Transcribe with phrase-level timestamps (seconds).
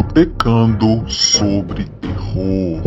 [0.00, 2.82] Botecando sobre terror.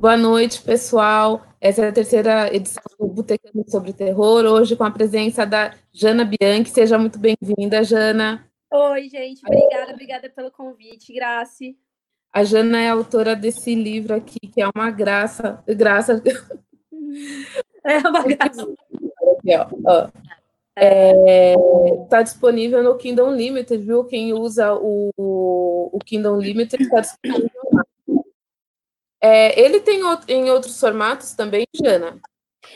[0.00, 1.44] Boa noite, pessoal.
[1.60, 6.24] Essa é a terceira edição do Botecando sobre Terror, hoje com a presença da Jana
[6.24, 6.70] Bianchi.
[6.70, 8.48] Seja muito bem-vinda, Jana.
[8.72, 9.40] Oi, gente.
[9.44, 11.12] Obrigada, obrigada pelo convite.
[11.12, 11.76] Grace.
[12.32, 15.60] A Jana é autora desse livro aqui, que é uma graça.
[15.66, 16.22] Graça.
[17.84, 18.62] É uma graça.
[18.62, 20.08] Aqui, ó, ó.
[20.76, 21.54] É,
[22.08, 24.04] tá disponível no Kingdom Limited, viu?
[24.04, 27.84] Quem usa o, o Kingdom Limited está disponível lá.
[29.20, 32.20] É, ele tem em outros formatos também, Jana?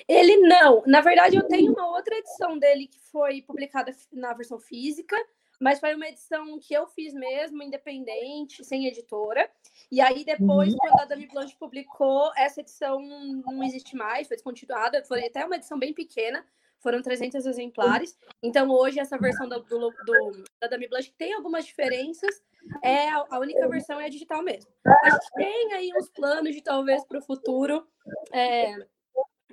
[0.07, 0.83] Ele não.
[0.87, 5.17] Na verdade, eu tenho uma outra edição dele que foi publicada na versão física,
[5.61, 9.51] mas foi uma edição que eu fiz mesmo, independente, sem editora.
[9.91, 10.79] E aí, depois, uhum.
[10.79, 15.57] quando a Dami Blanche publicou, essa edição não existe mais, foi descontinuada, foi até uma
[15.57, 16.45] edição bem pequena,
[16.81, 18.17] foram 300 exemplares.
[18.43, 22.41] Então, hoje, essa versão do, do, do da Dami Blanche, que tem algumas diferenças,
[22.83, 24.71] é a, a, única versão é a digital mesmo.
[24.87, 27.87] A gente tem aí uns planos de, talvez, para o futuro,
[28.33, 28.77] é,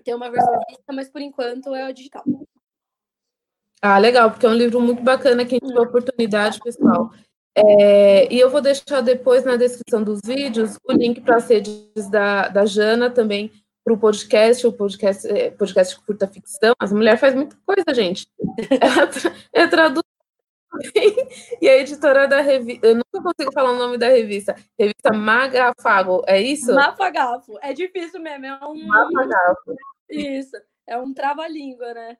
[0.04, 2.24] ter uma versão física, mas, por enquanto, é a digital.
[3.88, 7.12] Ah, legal, porque é um livro muito bacana, quem tiver oportunidade, pessoal.
[7.56, 12.10] É, e eu vou deixar depois na descrição dos vídeos o link para as redes
[12.10, 13.52] da, da Jana também
[13.84, 16.74] para o podcast, o podcast, é, podcast curta ficção.
[16.80, 18.28] As mulheres faz muita coisa, gente.
[19.54, 20.04] É, é traduz
[21.62, 26.24] e a editora da revista, eu nunca consigo falar o nome da revista, revista Magafago,
[26.26, 26.74] é isso?
[26.74, 28.88] Mafagafo, é difícil mesmo, é um...
[28.88, 29.76] Mafagafo.
[30.10, 32.18] Isso, é um trava-língua, né?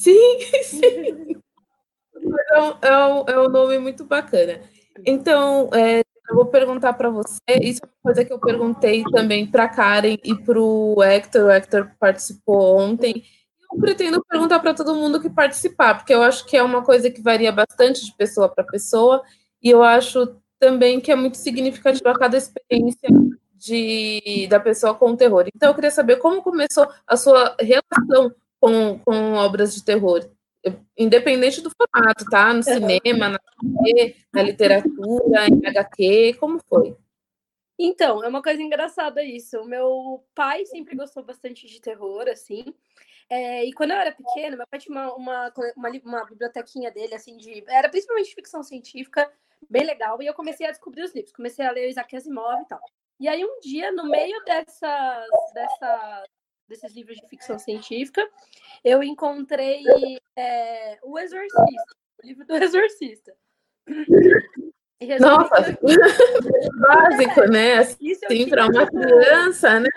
[0.00, 1.36] Sim, sim.
[2.52, 4.62] É um, é, um, é um nome muito bacana.
[5.04, 7.38] Então, é, eu vou perguntar para você.
[7.60, 11.44] Isso é uma coisa que eu perguntei também para Karen e para o Hector.
[11.44, 13.24] O Hector participou ontem.
[13.70, 17.10] Eu pretendo perguntar para todo mundo que participar, porque eu acho que é uma coisa
[17.10, 19.22] que varia bastante de pessoa para pessoa.
[19.62, 23.08] E eu acho também que é muito significativa cada experiência
[23.54, 25.44] de, da pessoa com o terror.
[25.54, 30.28] Então, eu queria saber como começou a sua relação com, com obras de terror,
[30.96, 32.52] independente do formato, tá?
[32.52, 36.96] No cinema, na TV, na literatura, em HQ, como foi?
[37.78, 39.58] Então, é uma coisa engraçada isso.
[39.58, 42.74] O meu pai sempre gostou bastante de terror, assim.
[43.30, 47.14] É, e quando eu era pequena, meu pai tinha uma, uma, uma, uma, bibliotequinha dele,
[47.14, 47.64] assim, de.
[47.66, 49.32] Era principalmente ficção científica,
[49.68, 50.20] bem legal.
[50.20, 51.32] E eu comecei a descobrir os livros.
[51.32, 52.80] Comecei a ler Isaac Asimov e tal.
[53.18, 56.28] E aí, um dia, no meio dessas, dessas
[56.70, 58.26] desses livros de ficção científica,
[58.82, 59.82] eu encontrei
[60.36, 63.36] é, O Exorcista, o livro do Exorcista.
[65.18, 65.78] Nossa,
[66.78, 67.78] básico, né?
[67.78, 69.88] Assim, para uma criança, né?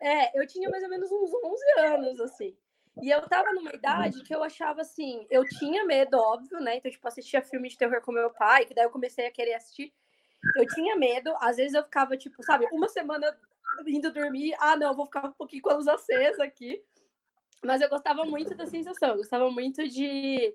[0.00, 2.56] É, eu tinha mais ou menos uns 11 anos, assim.
[3.02, 6.76] E eu tava numa idade que eu achava assim, eu tinha medo, óbvio, né?
[6.76, 9.54] Então, tipo, assistia filme de terror com meu pai, que daí eu comecei a querer
[9.54, 9.92] assistir.
[10.54, 13.36] Eu tinha medo, às vezes eu ficava, tipo, sabe, uma semana
[13.86, 16.82] indo dormir, ah, não, vou ficar um pouquinho com a luz acesa aqui.
[17.64, 20.54] Mas eu gostava muito da sensação, gostava muito de,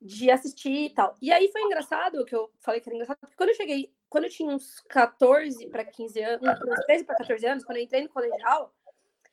[0.00, 1.16] de assistir e tal.
[1.20, 4.24] E aí foi engraçado, que eu falei que era engraçado, porque quando eu cheguei, quando
[4.24, 8.02] eu tinha uns 14 para 15 anos, uns 13 para 14 anos, quando eu entrei
[8.02, 8.74] no colegial,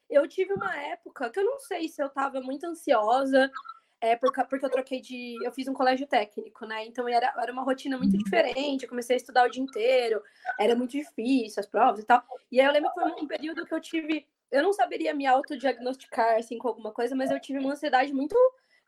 [0.09, 3.49] eu tive uma época que eu não sei se eu estava muito ansiosa,
[4.01, 5.37] é porque, porque eu troquei de.
[5.45, 6.85] Eu fiz um colégio técnico, né?
[6.87, 8.83] Então era, era uma rotina muito diferente.
[8.83, 10.21] Eu comecei a estudar o dia inteiro,
[10.59, 12.23] era muito difícil as provas e tal.
[12.51, 14.25] E aí eu lembro que foi um período que eu tive.
[14.51, 18.35] Eu não saberia me autodiagnosticar assim, com alguma coisa, mas eu tive uma ansiedade muito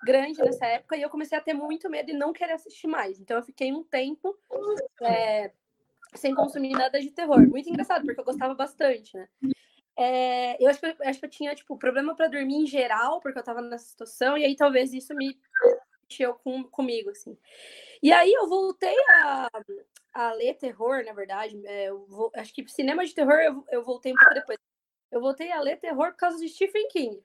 [0.04, 3.20] grande nessa época e eu comecei a ter muito medo e não querer assistir mais.
[3.20, 4.36] Então eu fiquei um tempo
[5.02, 5.52] é,
[6.16, 7.48] sem consumir nada de terror.
[7.48, 9.30] Muito engraçado, porque eu gostava bastante, né?
[9.96, 13.20] É, eu acho que, eu acho que eu tinha, tipo, problema para dormir em geral,
[13.22, 15.38] porque eu tava nessa situação, e aí talvez isso me
[16.04, 17.38] mexeu com, comigo, assim.
[18.02, 19.50] E aí eu voltei a,
[20.14, 21.62] a ler terror, na verdade.
[21.66, 24.58] É, vou, acho que cinema de terror eu, eu voltei um pouco depois.
[25.12, 27.24] Eu voltei a ler terror por causa de Stephen King.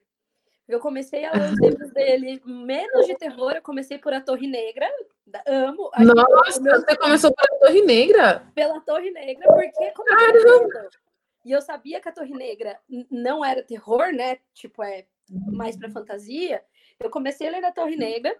[0.67, 4.47] Eu comecei a ler os livros dele menos de terror, eu comecei por A Torre
[4.47, 4.87] Negra.
[5.47, 5.89] Amo.
[5.97, 8.43] Nossa, você começou pela Torre Negra?
[8.53, 10.89] Pela Torre Negra, porque como Caramba.
[11.45, 14.39] E eu sabia que a Torre Negra não era terror, né?
[14.53, 16.63] Tipo, é mais para fantasia.
[16.99, 18.37] Eu comecei a ler a Torre Negra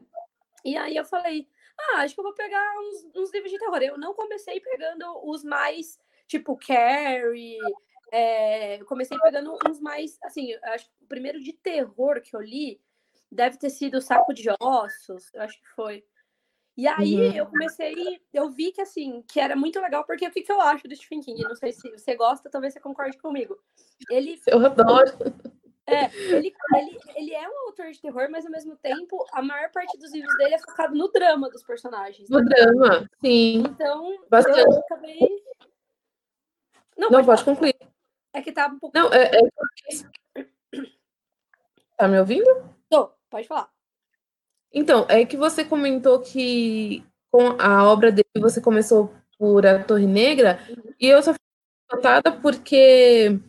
[0.66, 1.48] e aí eu falei,
[1.80, 3.81] ah, acho que eu vou pegar uns, uns livros de terror.
[3.81, 7.57] Eu não comecei pegando os mais, tipo, Carrie.
[8.12, 12.42] É, eu comecei pegando uns mais, assim, acho que o primeiro de terror que eu
[12.42, 12.81] li
[13.31, 16.04] deve ter sido Saco de Ossos, eu acho que foi.
[16.80, 17.36] E aí uhum.
[17.36, 20.62] eu comecei, eu vi que assim, que era muito legal, porque o que, que eu
[20.62, 21.44] acho do Stephen King?
[21.44, 23.58] Não sei se você gosta, talvez você concorde comigo.
[24.10, 24.40] Ele.
[24.48, 25.12] Eu adoro.
[25.86, 29.70] É, ele, ele, ele é um autor de terror, mas ao mesmo tempo, a maior
[29.72, 32.30] parte dos livros dele é focado no drama dos personagens.
[32.30, 33.58] No drama, sim.
[33.58, 34.60] Então, Bastante.
[34.60, 35.20] eu acabei.
[36.98, 37.75] Não, Não, pode pode concluir.
[38.32, 38.98] É que tá um pouco.
[38.98, 40.46] Não, é, é...
[41.98, 42.48] Tá me ouvindo?
[42.90, 43.70] Tô, pode falar.
[44.74, 50.06] Então, é que você comentou que com a obra dele você começou por A Torre
[50.06, 50.60] Negra,
[51.00, 51.48] e eu só fiquei
[51.92, 53.39] notada porque,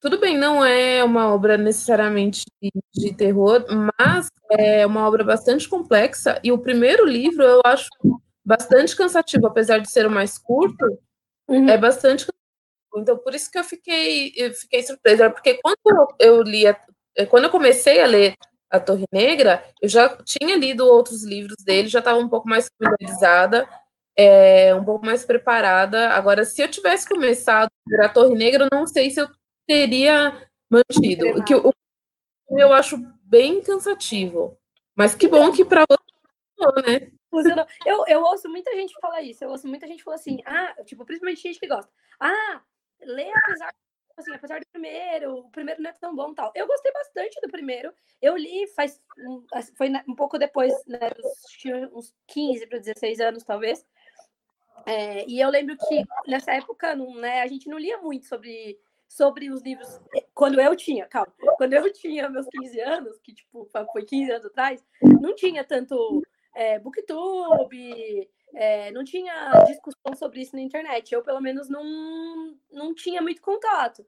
[0.00, 3.64] tudo bem, não é uma obra necessariamente de, de terror,
[3.98, 7.88] mas é uma obra bastante complexa, e o primeiro livro eu acho
[8.44, 10.84] bastante cansativo, apesar de ser o mais curto,
[11.48, 11.68] Uhum.
[11.68, 12.34] é bastante cansativo.
[12.96, 16.78] Então, por isso que eu fiquei, eu fiquei surpresa, porque quando eu, li, a-
[17.28, 18.34] quando eu comecei a ler
[18.70, 22.68] A Torre Negra, eu já tinha lido outros livros dele, já estava um pouco mais
[22.76, 23.68] familiarizada,
[24.16, 26.10] é, um pouco mais preparada.
[26.10, 27.68] Agora, se eu tivesse começado
[28.00, 29.28] A Torre Negra, eu não sei se eu
[29.66, 30.32] teria
[30.70, 31.38] mantido.
[31.38, 31.72] O que o
[32.50, 34.56] eu acho bem cansativo.
[34.94, 36.04] Mas que bom que para você
[36.86, 37.10] né?
[37.84, 39.42] Eu, eu ouço muita gente falar isso.
[39.42, 41.90] Eu ouço muita gente falar assim, ah, tipo, principalmente gente que gosta.
[42.20, 42.60] Ah,
[43.02, 43.74] lê apesar,
[44.16, 46.52] assim, apesar do primeiro, o primeiro não é tão bom tal.
[46.54, 47.92] Eu gostei bastante do primeiro.
[48.20, 49.44] Eu li faz um,
[49.76, 50.98] foi na- um pouco depois, né,
[51.92, 53.84] uns 15 para 16 anos, talvez.
[54.86, 58.78] É, e eu lembro que nessa época, não, né, a gente não lia muito sobre,
[59.08, 59.88] sobre os livros.
[60.34, 64.46] Quando eu tinha, calma, quando eu tinha meus 15 anos, que tipo, foi 15 anos
[64.46, 66.22] atrás, não tinha tanto
[66.54, 71.12] é, booktube, é, não tinha discussão sobre isso na internet.
[71.12, 74.04] Eu, pelo menos, não, não tinha muito contato.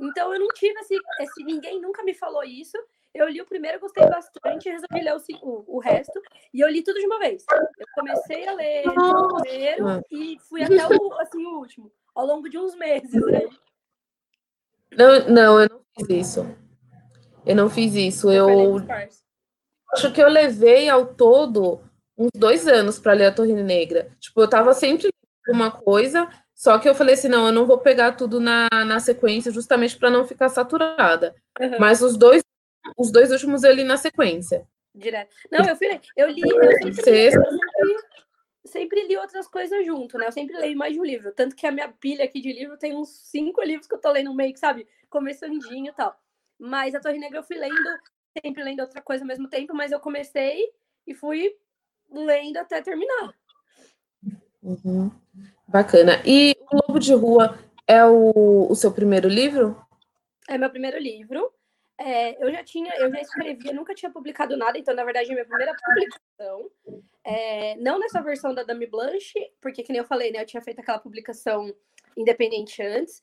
[0.00, 1.44] Então, eu não tive esse, esse.
[1.44, 2.76] Ninguém nunca me falou isso.
[3.14, 6.20] Eu li o primeiro, gostei bastante, resolvi ler o, o, o resto,
[6.52, 7.44] e eu li tudo de uma vez.
[7.78, 12.48] Eu comecei a ler o primeiro e fui até o, assim, o último, ao longo
[12.48, 13.10] de uns meses.
[13.10, 13.48] Né?
[14.92, 16.56] Não, não, eu não fiz isso.
[17.46, 18.30] Eu não fiz isso.
[18.30, 19.24] Eu Spars.
[19.94, 21.80] acho que eu levei ao todo
[22.18, 24.10] uns dois anos para ler a Torre Negra.
[24.18, 27.64] Tipo, eu tava sempre lendo uma coisa, só que eu falei assim, não, eu não
[27.64, 31.34] vou pegar tudo na, na sequência, justamente para não ficar saturada.
[31.60, 31.78] Uhum.
[31.78, 32.42] Mas os dois,
[32.96, 34.66] os dois últimos eu li na sequência.
[34.92, 35.36] Direto.
[35.50, 36.00] Não, eu fui.
[36.16, 37.96] Eu li, eu sempre, eu sempre,
[38.64, 40.26] sempre li outras coisas junto, né?
[40.26, 41.32] Eu sempre leio mais de um livro.
[41.32, 44.10] Tanto que a minha pilha aqui de livro tem uns cinco livros que eu tô
[44.10, 46.18] lendo meio que, sabe, começandinho e tal.
[46.58, 47.76] Mas a Torre Negra eu fui lendo,
[48.44, 50.68] sempre lendo outra coisa ao mesmo tempo, mas eu comecei
[51.06, 51.54] e fui
[52.10, 53.34] lendo até terminar.
[54.62, 55.10] Uhum.
[55.66, 56.20] Bacana.
[56.24, 59.80] E O Lobo de Rua é o, o seu primeiro livro?
[60.48, 61.52] É meu primeiro livro.
[62.00, 65.34] É, eu já tinha, eu já escrevia, nunca tinha publicado nada, então, na verdade, é
[65.34, 66.70] minha primeira publicação.
[67.24, 70.40] É, não nessa versão da Dame Blanche, porque, que nem eu falei, né?
[70.42, 71.74] Eu tinha feito aquela publicação
[72.16, 73.20] independente antes.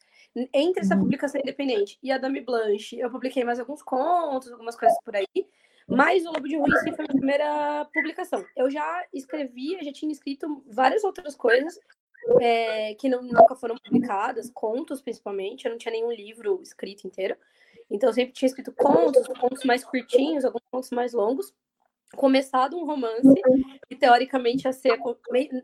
[0.53, 1.01] Entre essa Uhum.
[1.01, 5.47] publicação independente e a Dame Blanche, eu publiquei mais alguns contos, algumas coisas por aí.
[5.87, 8.43] Mas o Lobo de si foi a minha primeira publicação.
[8.55, 11.79] Eu já escrevia, já tinha escrito várias outras coisas
[12.41, 15.65] é, que não, nunca foram publicadas, contos principalmente.
[15.65, 17.35] Eu não tinha nenhum livro escrito inteiro.
[17.89, 21.53] Então, eu sempre tinha escrito contos, contos mais curtinhos, alguns contos mais longos.
[22.15, 23.27] Começado um romance,
[23.87, 24.97] que teoricamente ia ser,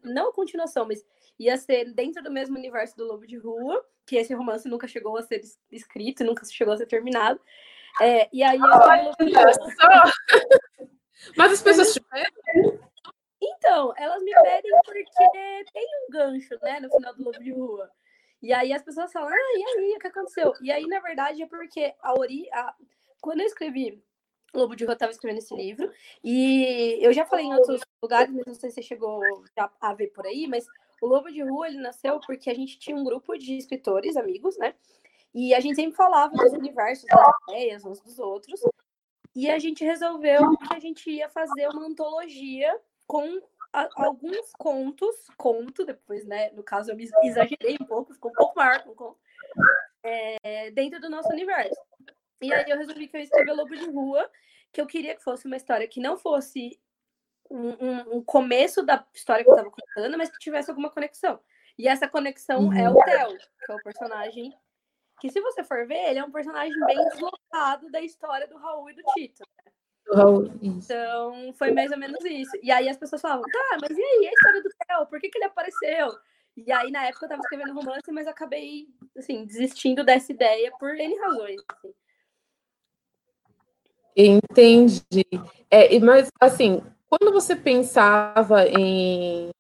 [0.04, 1.04] não a continuação, mas
[1.40, 5.18] ia ser dentro do mesmo universo do Lobo de Rua, que esse romance nunca chegou
[5.18, 7.40] a ser es- escrito, nunca chegou a ser terminado.
[8.00, 9.54] É, e aí eu escrevi o Lobo de Rua.
[9.54, 10.12] Só.
[11.38, 12.80] Mas as pessoas tiveram.
[13.42, 17.90] Então, elas me pedem porque tem um gancho, né, no final do Lobo de Rua.
[18.42, 20.54] E aí as pessoas falam, ah, e aí, o que aconteceu?
[20.62, 22.48] E aí, na verdade, é porque a ori...
[22.52, 22.76] a-
[23.20, 24.04] quando eu escrevi
[24.54, 25.92] Lobo de Rua, eu estava escrevendo esse livro,
[26.24, 29.22] e eu já falei em outros lugares, mas não sei se você chegou
[29.80, 30.66] a ver por aí, mas
[31.02, 34.58] o Lobo de Rua, ele nasceu porque a gente tinha um grupo de escritores, amigos,
[34.58, 34.74] né?
[35.34, 38.62] E a gente sempre falava dos universos, das ideias uns dos outros,
[39.36, 43.40] e a gente resolveu que a gente ia fazer uma antologia com
[43.72, 46.50] a- alguns contos, conto, depois, né?
[46.52, 49.18] No caso, eu me exagerei um pouco, ficou um pouco maior com o conto,
[50.04, 51.80] é, dentro do nosso universo.
[52.42, 54.30] E aí eu resolvi que eu ia escrever Lobo de Rua,
[54.74, 56.78] que eu queria que fosse uma história que não fosse
[57.50, 61.40] um, um- um começo da história que eu estava contando, mas que tivesse alguma conexão.
[61.78, 64.54] E essa conexão é o Theo, que é o personagem
[65.22, 68.90] que, se você for ver, ele é um personagem bem deslocado da história do Raul
[68.90, 69.44] e do Tito.
[70.62, 70.92] Isso.
[70.92, 72.58] Então, foi mais ou menos isso.
[72.64, 75.06] E aí as pessoas falavam, tá, mas e aí a história do Theo?
[75.06, 76.10] Por que, que ele apareceu?
[76.58, 80.96] E aí, na época, eu tava escrevendo romance, mas acabei, assim, desistindo dessa ideia por
[80.96, 81.62] N razões.
[81.70, 81.94] assim.
[84.18, 85.26] Entendi.
[85.70, 89.52] É, mas, assim, quando você pensava em,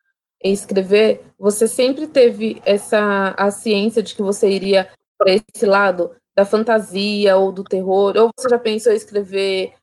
[0.43, 6.15] em escrever, você sempre teve essa a ciência de que você iria para esse lado
[6.35, 8.17] da fantasia ou do terror?
[8.17, 9.75] Ou você já pensou em escrever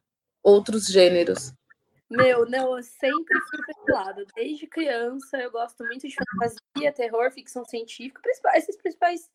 [0.43, 1.53] outros gêneros?
[2.11, 4.27] Meu, não, eu sempre fui para esse lado.
[4.35, 8.21] Desde criança eu gosto muito de fantasia, terror, ficção científica,
[8.55, 9.31] esses principais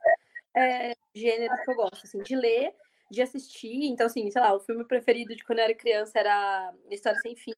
[0.56, 2.74] é, gêneros que eu gosto, assim, de ler,
[3.10, 3.86] de assistir.
[3.86, 7.36] Então, assim, sei lá, o filme preferido de quando eu era criança era História Sem
[7.36, 7.54] Fim,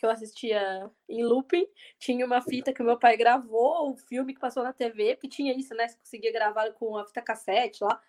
[0.00, 1.66] que eu assistia em looping.
[1.98, 5.28] Tinha uma fita que o meu pai gravou, o filme que passou na TV, porque
[5.28, 5.86] tinha isso, né?
[5.86, 8.00] Você conseguia gravar com a fita cassete lá.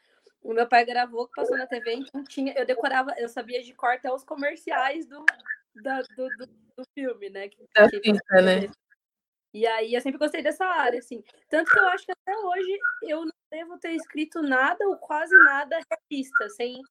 [0.42, 3.74] O meu pai gravou, que passou na TV, então tinha, eu decorava, eu sabia de
[3.74, 5.24] cor até os comerciais do,
[5.84, 7.50] da, do, do, do, filme, né?
[7.50, 8.72] Que, da que, fita, né?
[9.54, 11.22] E aí eu sempre gostei dessa área, assim.
[11.50, 15.38] Tanto que eu acho que até hoje eu não devo ter escrito nada ou quase
[15.44, 15.78] nada
[16.10, 16.82] realista, sem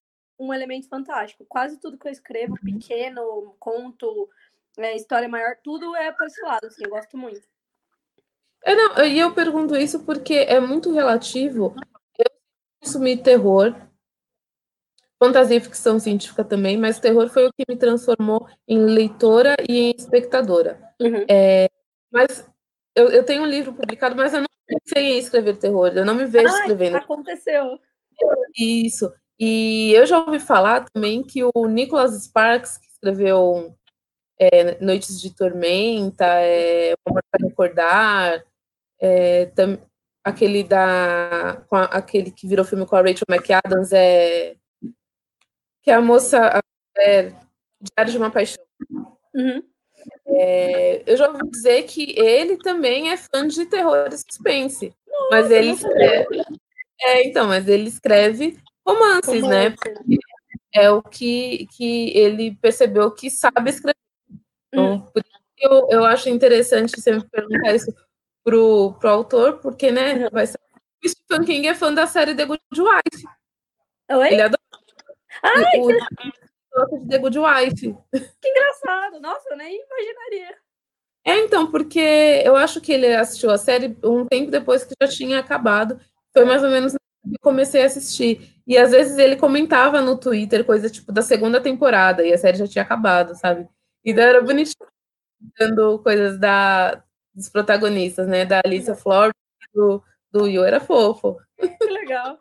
[0.41, 1.45] um elemento fantástico.
[1.47, 4.29] Quase tudo que eu escrevo, pequeno, conto,
[4.79, 7.41] é, história maior, tudo é para esse lado, assim, eu gosto muito.
[8.65, 11.75] É, não, e eu pergunto isso porque é muito relativo.
[12.19, 12.31] Eu
[12.83, 13.75] consumi terror,
[15.19, 19.91] fantasia e ficção científica também, mas terror foi o que me transformou em leitora e
[19.91, 20.81] em espectadora.
[21.01, 21.25] Uhum.
[21.29, 21.69] É,
[22.13, 22.47] mas
[22.95, 26.15] eu, eu tenho um livro publicado, mas eu não pensei em escrever terror, eu não
[26.15, 26.97] me vejo Ai, escrevendo.
[26.97, 27.79] Aconteceu.
[28.57, 29.11] Isso.
[29.39, 33.75] E eu já ouvi falar também que o Nicholas Sparks, que escreveu
[34.41, 38.45] é, Noites de Tormenta, é, O Amor para Recordar,
[38.99, 39.79] é, tam,
[40.25, 44.57] aquele da a, aquele que virou filme com a Rachel McAdams é
[45.83, 46.61] que é a moça
[46.97, 47.33] é,
[47.81, 48.63] Diário de uma Paixão.
[49.35, 49.63] Uhum.
[50.27, 54.95] É, eu já ouvi dizer que ele também é fã de terror e suspense.
[55.07, 56.43] Nossa, mas ele escreve.
[57.03, 59.71] É, então, mas ele escreve romances, né?
[59.71, 59.71] Né?
[59.71, 60.19] Porque
[60.75, 63.97] é o que, que ele percebeu que sabe escrever.
[64.73, 65.21] Então, hum.
[65.57, 67.95] que eu, eu acho interessante sempre perguntar isso
[68.45, 70.59] pro, pro autor, porque, né, vai ser.
[71.03, 73.27] O Stephen King é fã da série The Good Wife.
[74.11, 74.33] Oi?
[74.33, 74.61] Ele adora.
[75.43, 77.97] Ai, o, que de The Good Wife.
[78.13, 79.21] Que engraçado.
[79.21, 80.57] Nossa, eu nem imaginaria.
[81.25, 85.09] É, então, porque eu acho que ele assistiu a série um tempo depois que já
[85.09, 85.99] tinha acabado.
[86.33, 88.55] Foi mais ou menos que comecei a assistir.
[88.67, 92.59] E às vezes ele comentava no Twitter coisa tipo da segunda temporada e a série
[92.59, 93.69] já tinha acabado, sabe?
[94.05, 94.89] E daí era bonitinho
[95.59, 97.03] dando coisas da,
[97.35, 98.45] dos protagonistas, né?
[98.45, 99.33] Da Alicia Flor
[99.73, 101.37] do, do Yu, era fofo.
[101.59, 102.39] Que legal.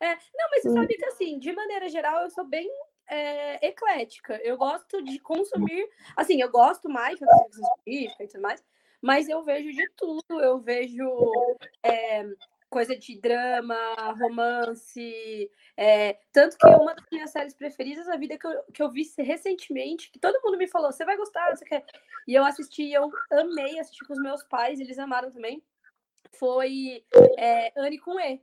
[0.00, 2.68] É, não, mas você sabe que assim, de maneira geral, eu sou bem
[3.08, 4.34] é, eclética.
[4.42, 5.88] Eu gosto de consumir.
[6.16, 8.62] Assim, eu gosto mais de científica e tudo mais,
[9.00, 10.40] mas eu vejo de tudo.
[10.40, 11.08] Eu vejo
[11.82, 12.24] é,
[12.68, 13.76] coisa de drama,
[14.18, 15.50] romance.
[15.76, 19.02] É, tanto que uma das minhas séries preferidas da vida que eu, que eu vi
[19.18, 21.84] recentemente, que todo mundo me falou, você vai gostar, você quer.
[22.26, 25.62] E eu assisti, eu amei assistir com os meus pais, eles amaram também.
[26.38, 27.04] Foi
[27.38, 28.40] é, Anne com E.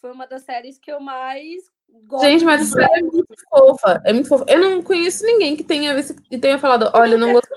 [0.00, 1.72] Foi uma das séries que eu mais
[2.20, 4.02] Gente, mas essa série é muito fofa.
[4.04, 4.44] É muito fofa.
[4.48, 7.48] Eu não conheço ninguém que tenha visto e tenha falado, olha, eu não gosto.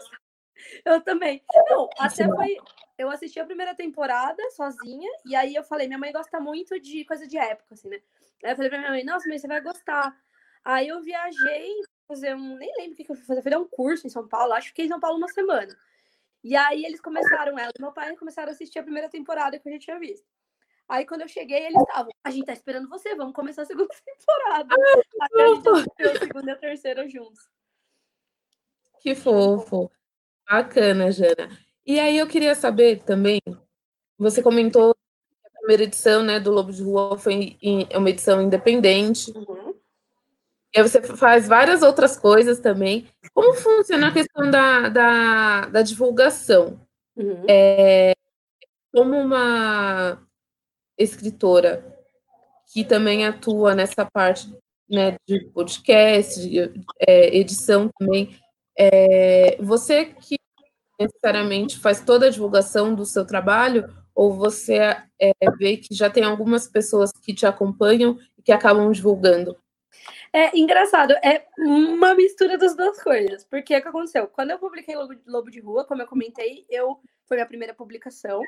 [0.86, 1.44] eu também.
[1.70, 2.58] Não, até foi.
[2.98, 7.06] Eu assisti a primeira temporada sozinha, e aí eu falei, minha mãe gosta muito de
[7.06, 8.02] coisa de época, assim, né?
[8.44, 10.18] Aí eu falei pra minha mãe, nossa, mas você vai gostar.
[10.66, 12.56] Aí eu viajei fazer um.
[12.58, 14.70] Nem lembro o que eu fui fazer, foi um curso em São Paulo, acho que
[14.70, 15.78] fiquei em São Paulo uma semana.
[16.44, 19.68] E aí eles começaram, ela e meu pai começaram a assistir a primeira temporada que
[19.68, 20.26] eu já tinha visto.
[20.88, 23.90] Aí quando eu cheguei, eles estavam, a gente tá esperando você, vamos começar a segunda
[24.06, 24.76] temporada.
[25.22, 27.50] Até a gente assistiu a segunda e a terceira juntos.
[29.02, 29.92] Que fofo.
[30.50, 31.67] Bacana, Jana.
[31.88, 33.40] E aí eu queria saber também,
[34.18, 37.58] você comentou que a primeira edição né, do Lobo de Rua foi
[37.90, 39.32] é uma edição independente.
[39.32, 39.74] Uhum.
[40.76, 43.08] E aí você faz várias outras coisas também.
[43.34, 46.78] Como funciona a questão da, da, da divulgação?
[47.16, 47.46] Uhum.
[47.48, 48.12] É,
[48.94, 50.22] como uma
[50.98, 51.98] escritora
[52.74, 54.54] que também atua nessa parte
[54.90, 56.60] né, de podcast, de
[57.00, 58.38] é, edição também.
[58.78, 60.38] É, você que
[61.00, 64.76] necessariamente faz toda a divulgação do seu trabalho, ou você
[65.20, 69.56] é, vê que já tem algumas pessoas que te acompanham e que acabam divulgando?
[70.34, 73.44] É engraçado, é uma mistura das duas coisas.
[73.46, 74.28] Porque o que aconteceu?
[74.28, 78.42] Quando eu publiquei Lobo, Lobo de Rua, como eu comentei, eu foi minha primeira publicação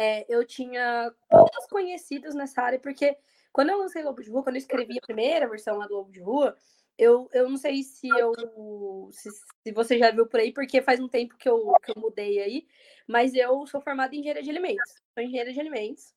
[0.00, 3.14] é, eu tinha poucos conhecidos nessa área, porque
[3.52, 6.10] quando eu lancei Lobo de Rua, quando eu escrevi a primeira versão lá do Lobo
[6.10, 6.56] de Rua,
[7.00, 9.30] eu, eu não sei se eu se,
[9.62, 12.38] se você já viu por aí, porque faz um tempo que eu, que eu mudei
[12.40, 12.66] aí,
[13.08, 14.92] mas eu sou formada em engenharia de alimentos.
[15.14, 16.14] Sou engenheira de alimentos.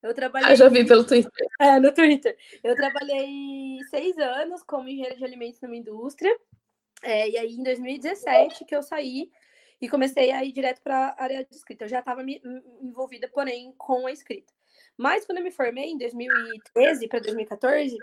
[0.00, 0.52] Eu trabalhei.
[0.52, 1.48] Ah, já vi pelo Twitter.
[1.60, 2.36] É, no Twitter.
[2.62, 6.38] Eu trabalhei seis anos como engenheira de alimentos numa indústria.
[7.02, 9.30] É, e aí, em 2017, que eu saí
[9.80, 11.86] e comecei a ir direto para a área de escrita.
[11.86, 12.22] Eu já estava
[12.80, 14.52] envolvida, porém, com a escrita.
[14.96, 17.96] Mas quando eu me formei, em 2013 para 2014,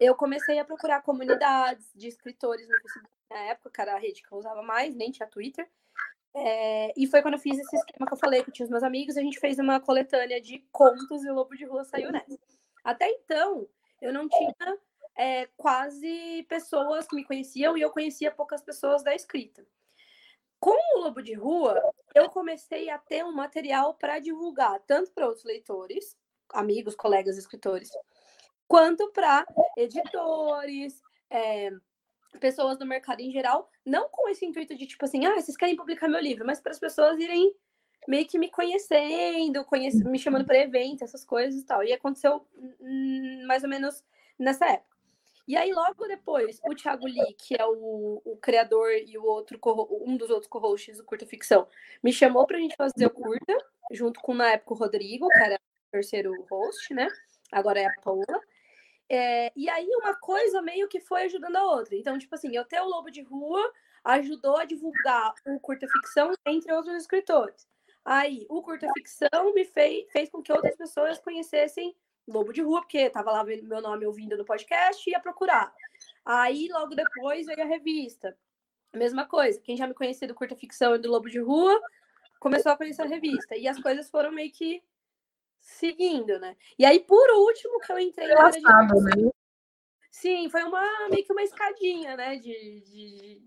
[0.00, 4.32] eu comecei a procurar comunidades de escritores no Facebook na época, era a rede que
[4.32, 5.68] eu usava mais, nem tinha Twitter.
[6.34, 8.70] É, e foi quando eu fiz esse esquema que eu falei, que eu tinha os
[8.70, 12.10] meus amigos, a gente fez uma coletânea de contos e o Lobo de Rua saiu
[12.10, 12.38] nessa.
[12.82, 13.68] Até então,
[14.00, 14.78] eu não tinha
[15.16, 19.66] é, quase pessoas que me conheciam e eu conhecia poucas pessoas da escrita.
[20.58, 21.80] Com o Lobo de Rua,
[22.14, 26.16] eu comecei a ter um material para divulgar, tanto para outros leitores,
[26.52, 27.90] amigos, colegas escritores,
[28.70, 29.44] quanto para
[29.76, 31.72] editores, é,
[32.38, 35.74] pessoas do mercado em geral, não com esse intuito de tipo assim, ah, vocês querem
[35.74, 37.52] publicar meu livro, mas para as pessoas irem
[38.06, 41.82] meio que me conhecendo, conhece, me chamando para evento, essas coisas e tal.
[41.82, 42.46] E aconteceu
[43.44, 44.04] mais ou menos
[44.38, 44.96] nessa época.
[45.48, 49.58] E aí, logo depois, o Thiago Lee, que é o, o criador e o outro
[50.06, 51.66] um dos outros co-hosts do Curta Ficção,
[52.04, 53.58] me chamou para a gente fazer o curta,
[53.90, 57.08] junto com, na época, o Rodrigo, que era o terceiro host, né?
[57.50, 58.40] Agora é a Paula.
[59.12, 61.96] É, e aí, uma coisa meio que foi ajudando a outra.
[61.96, 63.60] Então, tipo assim, eu ter o Lobo de Rua
[64.04, 67.68] ajudou a divulgar o Curta Ficção entre outros escritores.
[68.04, 71.92] Aí, o Curta Ficção me fez, fez com que outras pessoas conhecessem
[72.28, 75.74] Lobo de Rua, porque tava lá meu nome ouvindo no podcast e ia procurar.
[76.24, 78.38] Aí, logo depois, veio a revista.
[78.94, 79.60] Mesma coisa.
[79.60, 81.80] Quem já me conhecia do Curta Ficção e do Lobo de Rua
[82.38, 83.56] começou a conhecer a revista.
[83.56, 84.80] E as coisas foram meio que
[85.60, 86.56] seguindo, né?
[86.78, 89.22] E aí, por último, que eu entrei na área de...
[89.22, 89.30] né?
[90.10, 92.36] Sim, foi uma meio que uma escadinha, né?
[92.36, 93.40] De,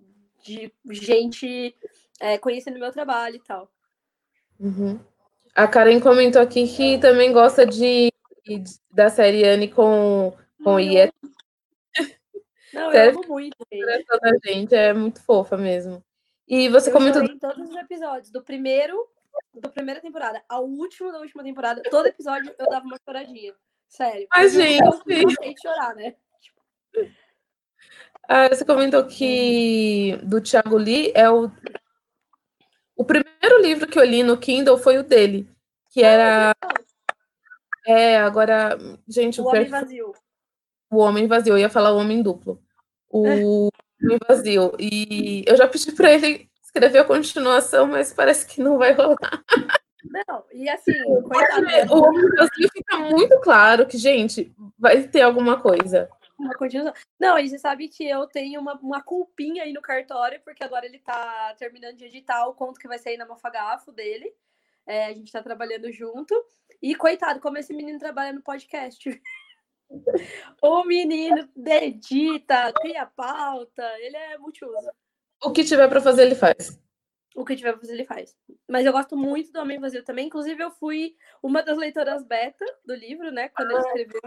[0.44, 1.76] de, de gente
[2.20, 3.72] é, conhecendo meu trabalho e tal.
[4.60, 5.00] Uhum.
[5.56, 8.12] A Karen comentou aqui que também gosta de
[8.92, 11.14] da série Anne com, com Iet.
[12.74, 13.56] Não, eu amo muito.
[13.62, 16.04] A gente é muito fofa mesmo.
[16.48, 17.24] E você eu comentou.
[17.24, 18.98] em todos os episódios, do primeiro,
[19.54, 23.54] da primeira temporada ao último da última temporada, todo episódio eu dava uma choradinha.
[23.88, 24.28] Sério.
[24.36, 24.82] Mas, gente.
[24.82, 26.16] Eu de chorar, né?
[28.28, 31.52] Ah, você comentou que do Thiago Lee é o.
[32.96, 35.50] O primeiro livro que eu li no Kindle foi o dele,
[35.92, 36.56] que era
[37.86, 40.14] é, agora, gente, o, o Homem Vazio.
[40.90, 42.62] O Homem Vazio, eu ia falar o Homem Duplo.
[43.10, 43.70] O
[44.02, 44.74] Homem Vazio.
[44.80, 49.44] E eu já pedi para ele escrever a continuação, mas parece que não vai rolar.
[50.04, 51.66] Não, e assim, coitado.
[51.92, 56.10] O Vazio fica muito claro que, gente, vai ter alguma coisa.
[56.38, 56.94] Uma continuação.
[57.20, 60.86] Não, e você sabe que eu tenho uma, uma culpinha aí no cartório, porque agora
[60.86, 64.34] ele tá terminando de editar o conto que vai sair na Mafagafo dele.
[64.86, 66.36] É, a gente tá trabalhando junto.
[66.82, 69.22] E coitado, como esse menino trabalha no podcast.
[70.62, 74.92] o menino edita, cria pauta, ele é multiuso.
[75.44, 76.80] O que tiver para fazer, ele faz.
[77.36, 78.36] O que tiver para fazer, ele faz.
[78.68, 80.28] Mas eu gosto muito do Homem Vazio também.
[80.28, 83.50] Inclusive, eu fui uma das leitoras beta do livro, né?
[83.50, 84.22] Quando ele escreveu.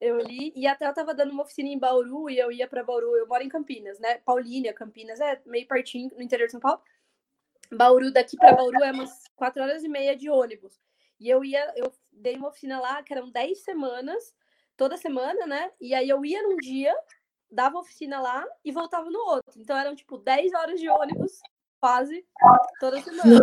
[0.00, 2.84] Eu li, e até eu tava dando uma oficina em Bauru, e eu ia para
[2.84, 3.16] Bauru.
[3.16, 4.18] Eu moro em Campinas, né?
[4.24, 6.80] Paulínia, Campinas, é meio pertinho, no interior de São Paulo.
[7.70, 10.80] Bauru, daqui para Bauru, é umas quatro horas e meia de ônibus.
[11.20, 14.34] E eu ia, eu dei uma oficina lá, que eram 10 semanas,
[14.76, 15.72] toda semana, né?
[15.80, 16.94] E aí eu ia num dia,
[17.50, 19.60] dava oficina lá e voltava no outro.
[19.60, 21.40] Então eram tipo 10 horas de ônibus,
[21.80, 22.24] quase,
[22.80, 23.40] toda semana.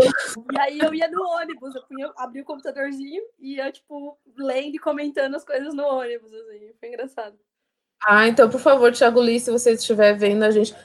[0.51, 4.75] E aí eu ia no ônibus, eu punha, abria o computadorzinho e ia, tipo, lendo
[4.75, 6.71] e comentando as coisas no ônibus, assim.
[6.79, 7.37] Foi engraçado.
[8.05, 10.75] Ah, então, por favor, Thiago Lee, se você estiver vendo a gente.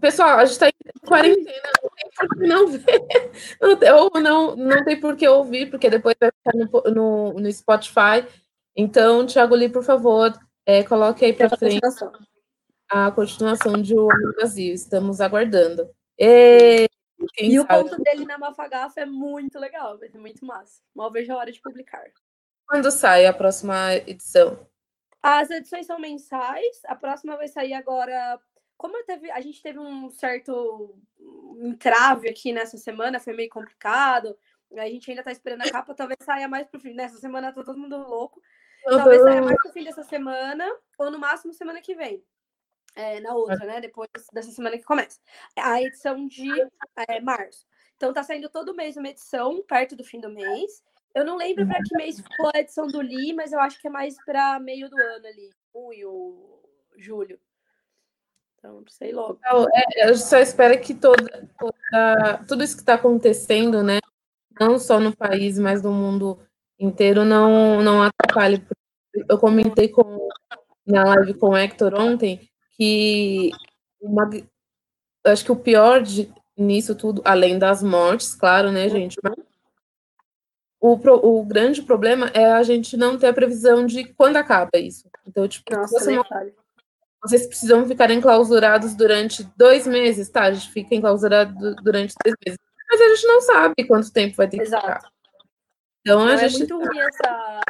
[0.00, 0.72] Pessoal, a gente está em
[1.06, 3.92] quarentena, não tem por que não ver.
[3.94, 8.26] Ou não, não tem por que ouvir, porque depois vai ficar no, no, no Spotify.
[8.76, 11.80] Então, Thiago Lee, por favor, é, coloque aí para frente
[12.88, 14.72] a continuação de O Homem Brasil.
[14.74, 15.90] Estamos aguardando.
[16.18, 16.88] E,
[17.40, 20.80] e o ponto dele na Mafagafa é muito legal, vai ser muito massa.
[20.94, 22.04] Mal vejo a hora de publicar.
[22.66, 24.66] Quando sai a próxima edição?
[25.22, 28.40] As edições são mensais, a próxima vai sair agora
[28.76, 30.94] como teve, a gente teve um certo
[31.60, 34.36] entrave aqui nessa semana, foi meio complicado.
[34.76, 36.92] A gente ainda tá esperando a capa, talvez saia mais pro fim.
[36.92, 38.40] Nessa semana tá todo mundo louco.
[38.84, 42.22] Talvez saia mais pro fim dessa semana, ou no máximo semana que vem.
[42.96, 43.80] É, na outra, né?
[43.80, 45.20] Depois dessa semana que começa.
[45.54, 46.50] A edição de
[47.06, 47.66] é, março.
[47.94, 50.82] Então tá saindo todo mês uma edição, perto do fim do mês.
[51.14, 53.86] Eu não lembro para que mês ficou a edição do Li, mas eu acho que
[53.86, 56.60] é mais para meio do ano ali, junho,
[56.96, 57.40] julho.
[58.58, 59.38] Então, sei logo.
[59.38, 63.98] Então, é, eu só espero que toda, toda, tudo isso que está acontecendo, né,
[64.58, 66.38] não só no país, mas no mundo
[66.78, 68.66] inteiro, não, não atrapalhe.
[69.28, 70.28] Eu comentei com,
[70.86, 73.50] na live com o Hector ontem que
[74.00, 74.28] uma,
[75.24, 79.16] acho que o pior de, nisso tudo, além das mortes, claro, né, gente?
[79.22, 79.34] Mas
[80.80, 85.08] o, o grande problema é a gente não ter a previsão de quando acaba isso.
[85.26, 86.24] Então, tipo, Nossa, você não,
[87.22, 90.44] vocês precisam ficar enclausurados durante dois meses, tá?
[90.44, 92.58] A gente fica enclausurado durante dois meses.
[92.88, 94.86] Mas a gente não sabe quanto tempo vai ter que Exato.
[94.86, 95.10] ficar.
[96.00, 97.60] Então Não, a é gente muito ruim essa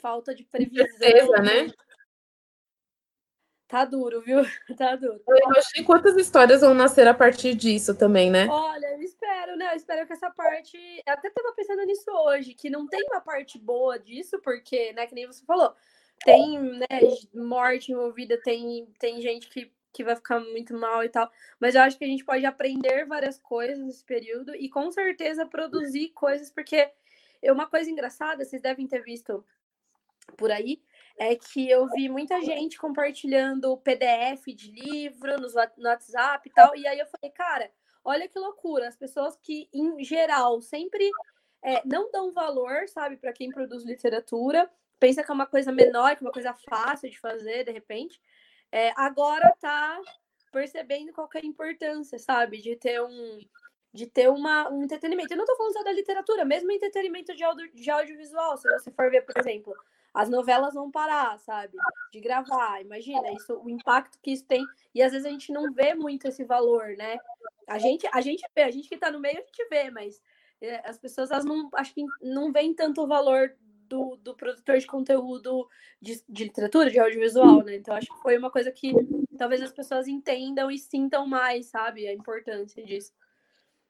[0.00, 0.86] falta de previsão.
[0.86, 1.72] certeza, né?
[3.68, 4.38] Tá duro, viu?
[4.78, 5.20] Tá duro.
[5.26, 8.46] Eu imagino quantas histórias vão nascer a partir disso também, né?
[8.48, 9.72] Olha, eu espero, né?
[9.72, 10.76] Eu espero que essa parte.
[11.04, 15.06] Eu até tava pensando nisso hoje, que não tem uma parte boa disso, porque, né,
[15.06, 15.74] que nem você falou,
[16.24, 16.86] tem, né,
[17.34, 21.30] morte envolvida, tem, tem gente que, que vai ficar muito mal e tal.
[21.58, 25.44] Mas eu acho que a gente pode aprender várias coisas nesse período e com certeza
[25.44, 26.88] produzir coisas, porque
[27.42, 29.44] é uma coisa engraçada, vocês devem ter visto
[30.36, 30.80] por aí,
[31.18, 36.76] é que eu vi muita gente compartilhando PDF de livro nos no WhatsApp e tal,
[36.76, 37.70] e aí eu falei, cara,
[38.04, 41.10] olha que loucura, as pessoas que, em geral, sempre
[41.62, 46.16] é, não dão valor, sabe, para quem produz literatura, pensa que é uma coisa menor,
[46.16, 48.20] que é uma coisa fácil de fazer, de repente,
[48.70, 50.00] é, agora tá
[50.52, 53.40] percebendo qual é a importância, sabe, de ter um
[53.92, 55.32] de ter uma, um entretenimento.
[55.32, 58.90] Eu não tô falando só da literatura, mesmo entretenimento de, audio, de audiovisual, se você
[58.90, 59.74] for ver, por exemplo,
[60.16, 61.76] as novelas vão parar, sabe?
[62.10, 62.80] De gravar.
[62.80, 64.64] Imagina isso, o impacto que isso tem.
[64.94, 67.18] E às vezes a gente não vê muito esse valor, né?
[67.68, 70.18] A gente, a gente vê, a gente que tá no meio, a gente vê, mas
[70.58, 73.54] é, as pessoas elas não acho que não veem tanto o valor
[73.86, 75.68] do, do produtor de conteúdo
[76.00, 77.76] de, de literatura, de audiovisual, né?
[77.76, 78.94] Então acho que foi uma coisa que
[79.36, 82.08] talvez as pessoas entendam e sintam mais, sabe?
[82.08, 83.12] A importância disso.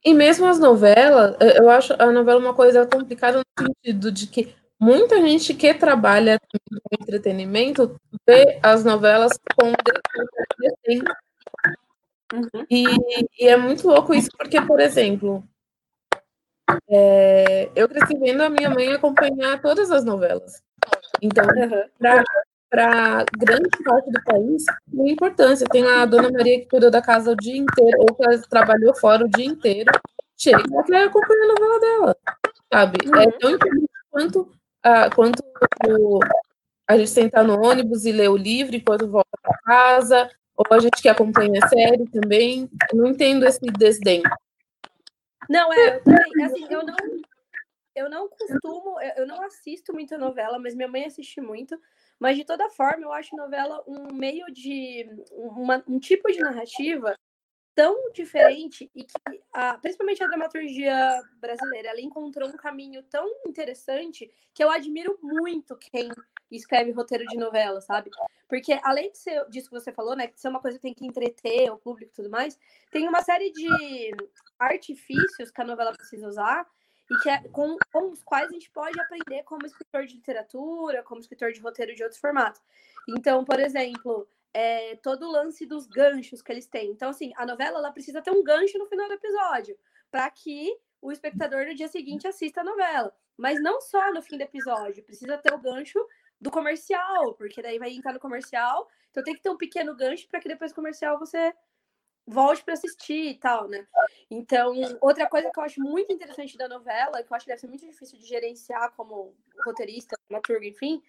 [0.04, 4.26] E mesmo as novelas, eu eu acho a novela uma coisa complicada no sentido de
[4.26, 9.72] que muita gente que trabalha com entretenimento vê as novelas com.
[12.32, 12.66] Uhum.
[12.68, 12.84] E,
[13.38, 15.44] e é muito louco isso, porque, por exemplo,
[16.88, 20.62] é, eu cresci vendo a minha mãe acompanhar todas as novelas.
[21.22, 22.22] Então, Uhum.
[22.68, 25.66] para grande parte do país, tem importância.
[25.70, 28.38] Tem lá a Dona Maria que cuidou da casa o dia inteiro, ou que ela
[28.50, 29.90] trabalhou fora o dia inteiro,
[30.36, 32.16] chega e quer acompanhar a novela dela,
[32.72, 32.98] sabe?
[33.04, 34.50] É tão importante quanto,
[34.82, 35.42] a, quanto
[35.88, 36.20] o-
[36.88, 40.78] a gente sentar no ônibus e ler o livro enquanto volta para casa, ou a
[40.78, 42.68] gente que acompanha a série também.
[42.92, 44.22] Eu não entendo esse desdém.
[45.48, 46.44] Não, é, eu também.
[46.44, 46.96] Assim, eu não,
[47.94, 51.78] eu não costumo, eu, eu não assisto muita novela, mas minha mãe assiste muito.
[52.18, 55.06] Mas de toda forma, eu acho novela um meio de.
[55.32, 57.14] uma- um tipo de narrativa
[57.76, 59.12] tão diferente e que,
[59.52, 65.76] a, principalmente a dramaturgia brasileira, ela encontrou um caminho tão interessante que eu admiro muito
[65.76, 66.10] quem
[66.50, 68.10] escreve roteiro de novela, sabe?
[68.48, 70.94] Porque além de ser disso que você falou, né, que ser uma coisa que tem
[70.94, 72.58] que entreter o público e tudo mais,
[72.90, 73.68] tem uma série de
[74.58, 76.66] artifícios que a novela precisa usar
[77.10, 81.02] e que é, com, com os quais a gente pode aprender como escritor de literatura,
[81.02, 82.62] como escritor de roteiro de outros formatos.
[83.06, 86.90] Então, por exemplo, é, todo o lance dos ganchos que eles têm.
[86.90, 89.78] Então, assim, a novela ela precisa ter um gancho no final do episódio
[90.11, 93.14] para que o espectador no dia seguinte assista a novela.
[93.37, 96.04] Mas não só no fim do episódio, precisa ter o gancho
[96.40, 98.88] do comercial, porque daí vai entrar no comercial.
[99.11, 101.54] Então tem que ter um pequeno gancho para que depois do comercial você
[102.26, 103.87] volte para assistir e tal, né?
[104.28, 107.61] Então, outra coisa que eu acho muito interessante da novela, que eu acho que deve
[107.61, 111.00] ser muito difícil de gerenciar como roteirista, dramaturgo, enfim,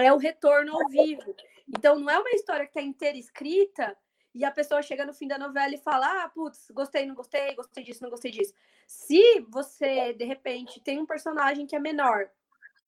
[0.00, 1.34] é o retorno ao vivo.
[1.68, 3.96] Então, não é uma história que está inteira escrita
[4.34, 7.54] e a pessoa chega no fim da novela e fala: ah, putz, gostei, não gostei,
[7.54, 8.52] gostei disso, não gostei disso.
[8.86, 12.28] Se você, de repente, tem um personagem que é menor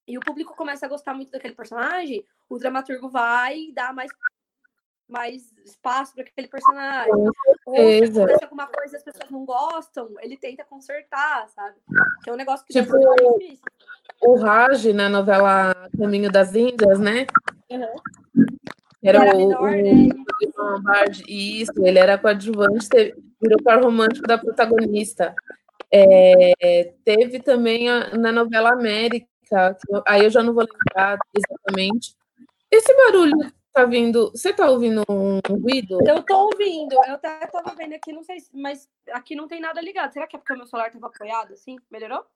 [0.07, 4.11] e o público começa a gostar muito daquele personagem, o dramaturgo vai dar mais,
[5.09, 7.13] mais espaço para aquele personagem.
[7.13, 7.33] Ou
[7.75, 8.23] se certeza.
[8.23, 11.77] acontece alguma coisa e as pessoas não gostam, ele tenta consertar, sabe?
[12.23, 12.93] Que é um negócio que Tipo.
[14.21, 17.27] O Raj, na novela Caminho das Índias, né?
[17.71, 17.93] Era,
[19.03, 20.09] Era o, menor, o- né?
[20.83, 25.35] Bard, isso, ele era coadjuvante, teve, virou par romântico da protagonista.
[25.91, 29.27] É, teve também a- na novela América,
[29.89, 32.15] eu- aí eu já não vou lembrar exatamente.
[32.71, 34.31] Esse barulho tá vindo.
[34.33, 35.99] Você tá ouvindo um ruído?
[36.07, 39.61] Eu tô ouvindo, eu até tava vendo aqui, não sei, se- mas aqui não tem
[39.61, 40.13] nada ligado.
[40.13, 41.77] Será que é porque o meu celular tava apoiado assim?
[41.91, 42.27] Melhorou?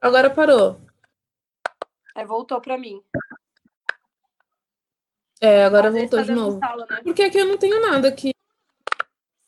[0.00, 0.80] Agora parou.
[2.14, 3.02] É, voltou pra mim.
[5.40, 6.54] É, agora Às voltou tá de novo.
[6.54, 7.02] estalo, né?
[7.02, 8.32] Porque aqui eu não tenho nada aqui.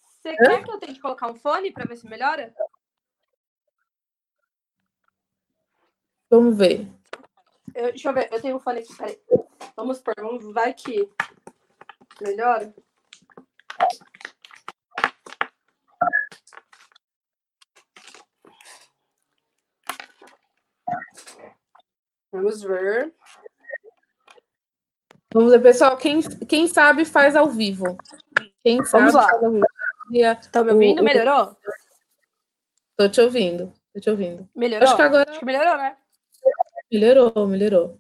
[0.03, 2.53] Você quer que eu tente colocar um fone pra ver se melhora?
[6.29, 6.87] Vamos ver.
[7.77, 9.21] Eu- deixa eu ver, eu tenho um fone aqui, peraí.
[9.77, 11.09] Vamos por, vamos, vai que
[12.21, 12.75] melhora.
[22.33, 23.13] Vamos ver.
[25.33, 25.97] Vamos ver, pessoal.
[25.97, 27.97] Quem, quem sabe faz ao vivo.
[28.63, 29.29] Quem sabe Vamos lá.
[29.29, 29.67] faz ao vivo.
[30.53, 30.99] Tá me ouvindo?
[30.99, 31.57] O- o- Melhorou?
[32.97, 33.73] Tô te ouvindo.
[33.93, 34.49] Tô te ouvindo.
[34.55, 34.87] Melhorou?
[34.89, 35.97] Acho que agora Acho que melhorou, né?
[36.91, 37.99] Melhorou, melhorou.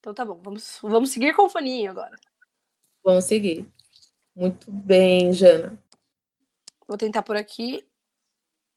[0.00, 0.40] Então tá bom.
[0.42, 2.16] Vamos, vamos seguir com o foninho agora.
[3.04, 3.66] Vamos seguir.
[4.34, 5.78] Muito bem, Jana.
[6.86, 7.84] Vou tentar por aqui.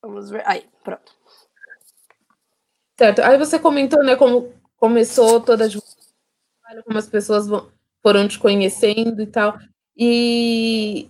[0.01, 0.43] Vamos ver.
[0.47, 1.13] Aí, pronto.
[2.97, 3.19] Certo.
[3.21, 5.99] Aí você comentou, né, como começou toda a divulgação,
[6.85, 7.71] como as pessoas vão-
[8.01, 9.57] foram te conhecendo e tal.
[9.95, 11.09] E,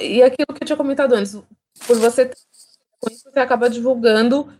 [0.00, 1.34] e aquilo que eu tinha comentado antes,
[1.86, 2.30] por você
[3.10, 4.52] isso, você acaba divulgando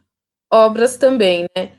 [0.50, 1.78] obras também, né?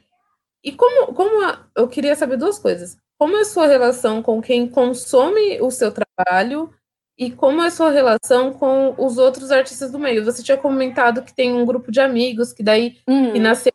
[0.63, 2.97] E como, como a- eu queria saber duas coisas.
[3.19, 6.71] Como é a sua relação com quem consome o seu trabalho
[7.17, 10.23] e como é a sua relação com os outros artistas do meio?
[10.25, 13.71] Você tinha comentado que tem um grupo de amigos que daí Hum, que nasceu.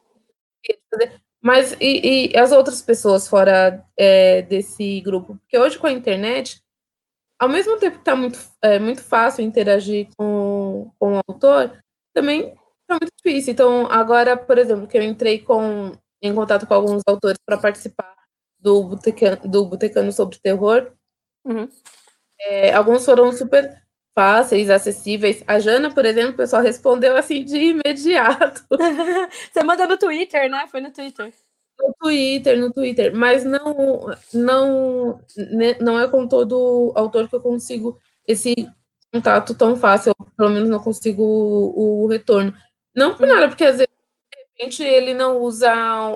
[1.41, 5.37] Mas e, e as outras pessoas fora é, desse grupo?
[5.39, 6.63] Porque hoje com a internet,
[7.41, 11.79] ao mesmo tempo que está muito, é, muito fácil interagir com, com o autor,
[12.15, 12.51] também
[12.83, 13.53] está muito difícil.
[13.53, 18.15] Então, agora, por exemplo, que eu entrei com, em contato com alguns autores para participar
[18.59, 20.93] do Botecano, do Botecano sobre Terror,
[21.45, 21.69] Uhum.
[22.41, 23.83] é, alguns foram super
[24.15, 25.43] fáceis, acessíveis.
[25.47, 28.65] A Jana, por exemplo, o pessoal respondeu assim de imediato.
[29.53, 30.67] Você manda no Twitter, né?
[30.71, 31.33] Foi no Twitter.
[31.81, 37.41] No Twitter, no Twitter, mas não, não, né, não é com todo autor que eu
[37.41, 38.55] consigo esse
[39.13, 42.55] contato tão fácil, pelo menos não consigo o, o retorno.
[42.95, 43.93] Não por nada, porque às vezes,
[44.59, 45.73] repente, ele não usa,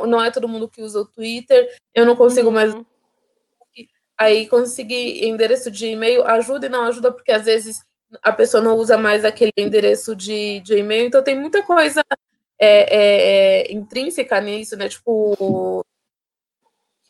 [0.07, 2.85] não é todo mundo que usa o Twitter, eu não consigo mais Uhum.
[4.18, 7.83] aí conseguir endereço de e-mail ajuda e não ajuda, porque às vezes
[8.22, 12.03] a pessoa não usa mais aquele endereço de, de e-mail, então tem muita coisa
[12.59, 14.88] é, é, é, intrínseca nisso, né?
[14.88, 15.85] Tipo,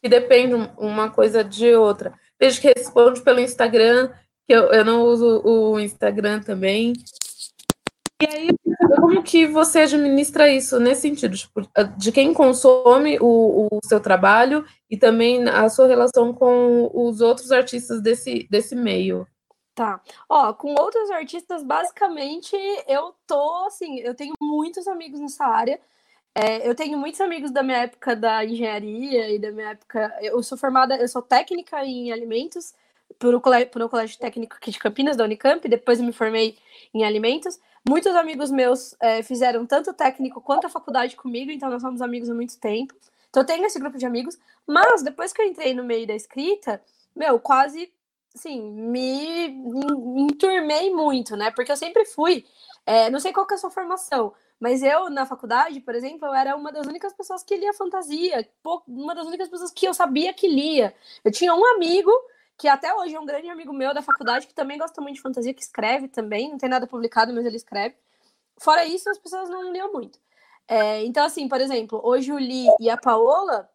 [0.02, 2.12] que depende um- uma coisa de outra.
[2.38, 4.10] Desde que responde pelo Instagram,
[4.46, 6.92] que eu, eu não uso o Instagram também.
[8.22, 8.48] E aí,
[8.96, 11.60] como que você administra isso nesse sentido, tipo,
[11.98, 17.52] de quem consome o, o seu trabalho e também a sua relação com os outros
[17.52, 19.26] artistas desse, desse meio?
[19.74, 20.00] Tá.
[20.26, 22.56] Ó, com outros artistas, basicamente,
[22.88, 25.78] eu tô assim, eu tenho muitos amigos nessa área.
[26.34, 30.16] É, eu tenho muitos amigos da minha época da engenharia e da minha época.
[30.22, 32.74] Eu sou formada, eu sou técnica em alimentos
[33.18, 36.56] por um colégio, colégio técnico aqui de Campinas, da Unicamp, depois eu me formei
[36.94, 37.58] em alimentos.
[37.88, 42.28] Muitos amigos meus é, fizeram tanto técnico quanto a faculdade comigo, então nós somos amigos
[42.28, 42.94] há muito tempo.
[43.30, 46.14] Então eu tenho esse grupo de amigos, mas depois que eu entrei no meio da
[46.14, 46.82] escrita,
[47.14, 47.92] meu, quase
[48.34, 51.50] assim, me me enturmei muito, né?
[51.50, 52.44] Porque eu sempre fui,
[52.84, 56.26] é, não sei qual que é a sua formação, mas eu, na faculdade, por exemplo,
[56.26, 58.48] eu era uma das únicas pessoas que lia fantasia,
[58.88, 60.94] uma das únicas pessoas que eu sabia que lia.
[61.24, 62.10] Eu tinha um amigo,
[62.58, 65.20] que até hoje é um grande amigo meu da faculdade, que também gosta muito de
[65.20, 67.94] fantasia, que escreve também, não tem nada publicado, mas ele escreve.
[68.58, 70.18] Fora isso, as pessoas não liam muito.
[70.66, 73.70] É, então, assim, por exemplo, hoje o Li e a Paola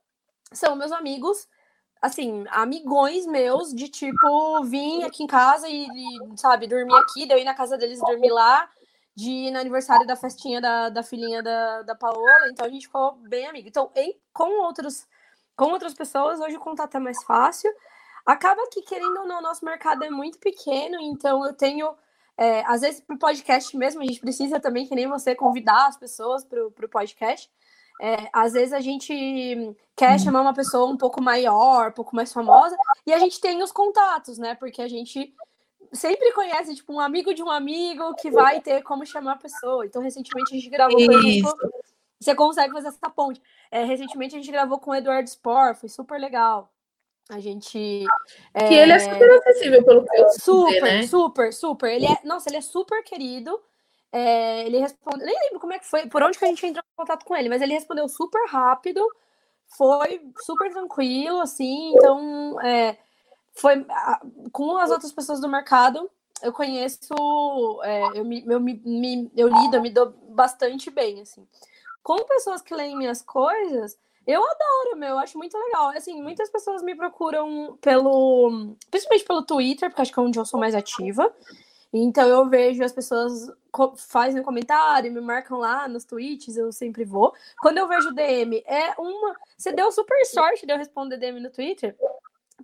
[0.52, 1.48] são meus amigos,
[2.02, 7.38] assim, amigões meus, de tipo, vim aqui em casa e, e, sabe, dormir aqui, daí
[7.38, 8.67] eu ir na casa deles e dormir lá,
[9.15, 12.88] de ir no aniversário da festinha da, da filhinha da, da Paola, então a gente
[12.88, 13.67] ficou bem amigo.
[13.67, 15.08] Então, em, com, outros,
[15.56, 17.72] com outras pessoas, hoje o contato é mais fácil.
[18.25, 21.93] Acaba que, querendo ou não, o nosso mercado é muito pequeno, então eu tenho.
[22.38, 25.88] é, às vezes, para o podcast mesmo, a gente precisa também, que nem você, convidar
[25.88, 27.49] as pessoas para o podcast.
[28.01, 29.13] É, às vezes a gente
[29.95, 33.62] quer chamar uma pessoa um pouco maior, um pouco mais famosa, e a gente tem
[33.62, 34.55] os contatos, né?
[34.55, 35.31] Porque a gente
[35.93, 39.86] sempre conhece, tipo, um amigo de um amigo que vai ter como chamar a pessoa.
[39.86, 41.53] Então, recentemente a gente gravou, por exemplo,
[42.19, 43.41] você consegue fazer essa ponte.
[43.69, 46.71] É, recentemente a gente gravou com o Eduardo Spor, foi super legal.
[47.29, 48.05] A gente.
[48.67, 51.03] Que ele é super acessível, pelo que eu Super, sei, né?
[51.03, 51.89] super, super.
[51.91, 53.60] Ele é, nossa, ele é super querido.
[54.12, 56.84] É, ele respondeu, nem lembro como é que foi, por onde que a gente entrou
[56.84, 59.01] em contato com ele, mas ele respondeu super rápido,
[59.77, 61.93] foi super tranquilo, assim.
[61.95, 62.97] Então, é,
[63.53, 63.86] foi
[64.51, 66.12] com as outras pessoas do mercado,
[66.43, 67.07] eu conheço,
[67.84, 71.47] é, eu, me, eu, me, me- eu lido, eu me dou bastante bem, assim.
[72.03, 75.89] Com pessoas que leem minhas coisas, eu adoro, meu, eu acho muito legal.
[75.89, 80.45] Assim, muitas pessoas me procuram pelo, principalmente pelo Twitter, porque acho que é onde eu
[80.45, 81.34] sou mais ativa.
[81.93, 83.51] Então eu vejo as pessoas
[83.97, 87.34] fazem comentário, me marcam lá nos tweets, eu sempre vou.
[87.60, 89.36] Quando eu vejo DM, é uma.
[89.57, 91.95] Você deu super sorte de eu responder DM no Twitter,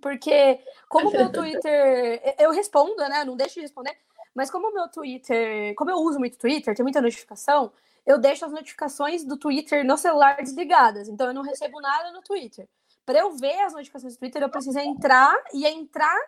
[0.00, 2.22] porque como meu Twitter.
[2.38, 3.24] Eu respondo, né?
[3.24, 3.94] Não deixo de responder.
[4.34, 5.74] Mas como o meu Twitter.
[5.74, 7.70] Como eu uso muito Twitter, tem muita notificação,
[8.08, 11.08] eu deixo as notificações do Twitter no celular desligadas.
[11.08, 12.66] Então eu não recebo nada no Twitter.
[13.04, 16.18] para eu ver as notificações do Twitter, eu preciso entrar e entrar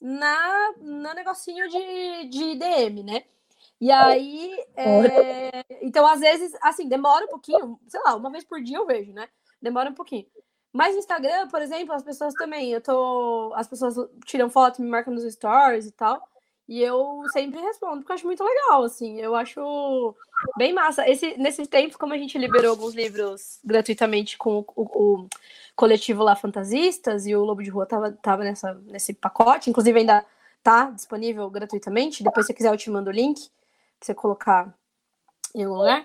[0.00, 3.24] na, no negocinho de, de DM, né?
[3.80, 5.64] E aí, é...
[5.82, 9.12] então às vezes, assim, demora um pouquinho, sei lá, uma vez por dia eu vejo,
[9.12, 9.28] né?
[9.60, 10.26] Demora um pouquinho.
[10.72, 14.88] Mas no Instagram, por exemplo, as pessoas também, eu tô, as pessoas tiram foto, me
[14.88, 16.22] marcam nos stories e tal.
[16.68, 19.18] E eu sempre respondo, porque eu acho muito legal, assim.
[19.18, 20.14] Eu acho
[20.58, 21.08] bem massa.
[21.08, 25.28] Esse, nesses tempos, como a gente liberou alguns livros gratuitamente com o, o, o
[25.74, 30.22] coletivo lá Fantasistas, e o Lobo de Rua tava, tava nessa, nesse pacote, inclusive ainda
[30.62, 32.22] tá disponível gratuitamente.
[32.22, 33.40] Depois, se você quiser, eu te mando o link
[33.98, 34.74] pra você colocar
[35.54, 36.04] em algum lugar.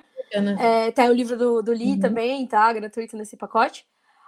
[0.59, 1.99] É, tem o livro do, do Lee uhum.
[1.99, 2.71] também, tá?
[2.71, 3.85] Gratuito nesse pacote.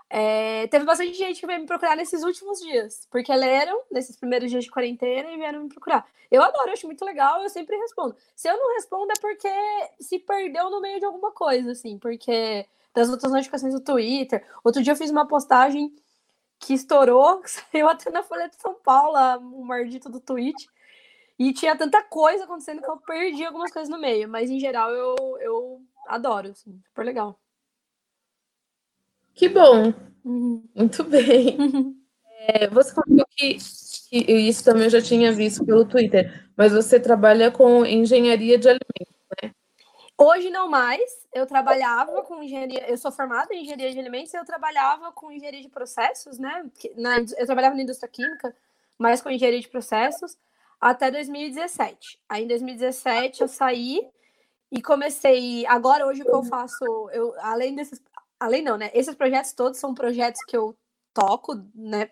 [0.10, 4.50] É, teve bastante gente que veio me procurar nesses últimos dias, porque leram nesses primeiros
[4.52, 6.06] dias de quarentena e vieram me procurar.
[6.30, 8.16] Eu adoro, eu acho muito legal, eu sempre respondo.
[8.36, 9.50] Se eu não respondo é porque
[10.00, 14.44] se perdeu no meio de alguma coisa, assim, porque das outras notificações do Twitter.
[14.64, 15.94] Outro dia eu fiz uma postagem
[16.60, 19.18] que estourou, que saiu até na Folha de São Paulo,
[19.54, 20.68] o maldito do tweet.
[21.38, 24.90] E tinha tanta coisa acontecendo que eu perdi algumas coisas no meio, mas em geral
[24.92, 27.38] eu, eu adoro, assim, super legal.
[29.36, 29.94] Que bom.
[30.24, 30.64] Uhum.
[30.74, 31.96] Muito bem.
[32.48, 33.58] É, você comentou que,
[34.10, 38.70] que, isso também eu já tinha visto pelo Twitter, mas você trabalha com engenharia de
[38.70, 39.52] alimentos, né?
[40.18, 41.02] Hoje não mais.
[41.34, 45.32] Eu trabalhava com engenharia, eu sou formada em engenharia de alimentos e eu trabalhava com
[45.32, 46.66] engenharia de processos, né?
[46.96, 48.56] Na, eu trabalhava na indústria química,
[48.98, 50.38] mas com engenharia de processos
[50.80, 52.20] até 2017.
[52.30, 54.08] Aí em 2017 eu saí
[54.72, 55.66] e comecei.
[55.66, 58.00] Agora, hoje, o que eu faço, eu, além desses
[58.40, 58.92] além não, né?
[58.94, 60.76] Esses projetos todos são projetos que eu
[61.14, 62.10] toco, né?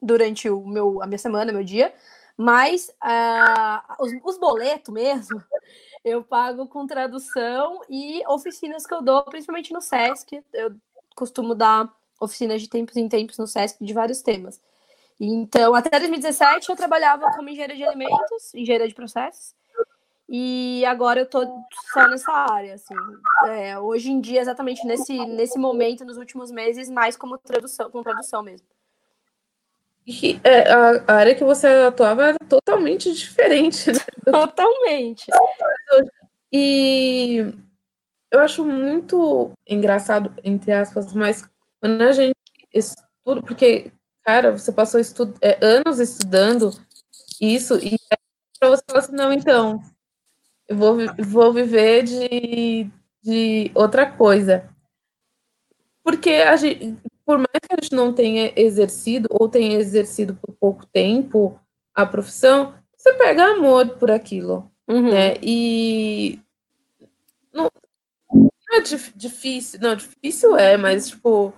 [0.00, 1.94] Durante o meu, a minha semana, meu dia.
[2.36, 5.42] Mas uh, os, os boletos mesmo,
[6.04, 10.42] eu pago com tradução e oficinas que eu dou, principalmente no SESC.
[10.52, 10.74] Eu
[11.14, 14.60] costumo dar oficinas de tempos em tempos no SESC de vários temas.
[15.18, 19.54] Então, até 2017 eu trabalhava como engenheira de alimentos, engenheira de processos.
[20.28, 21.46] E agora eu tô
[21.92, 22.94] só nessa área, assim.
[23.46, 28.02] É, hoje em dia, exatamente nesse, nesse momento, nos últimos meses, mais como tradução, com
[28.02, 28.66] tradução mesmo.
[30.06, 33.90] E é, a, a, área que você atuava era totalmente diferente.
[33.90, 33.98] Né?
[34.24, 35.26] Totalmente.
[36.52, 37.52] E
[38.30, 41.48] eu acho muito engraçado, entre aspas, mas
[41.80, 42.34] quando a gente
[42.72, 46.70] estuda, porque, cara, você passou estu é, anos estudando
[47.40, 47.96] isso, e
[48.58, 49.82] para você falar assim, não, então,
[50.68, 52.90] eu vou, vou viver de,
[53.22, 54.68] de outra coisa.
[56.02, 60.54] Porque a gente, por mais que a gente não tenha exercido ou tenha exercido por
[60.54, 61.58] pouco tempo
[61.94, 65.10] a profissão, você pega amor por aquilo, uhum.
[65.10, 65.34] né?
[65.42, 66.40] E
[67.52, 67.70] não,
[68.32, 71.54] não é difícil, não, difícil é, mas tipo,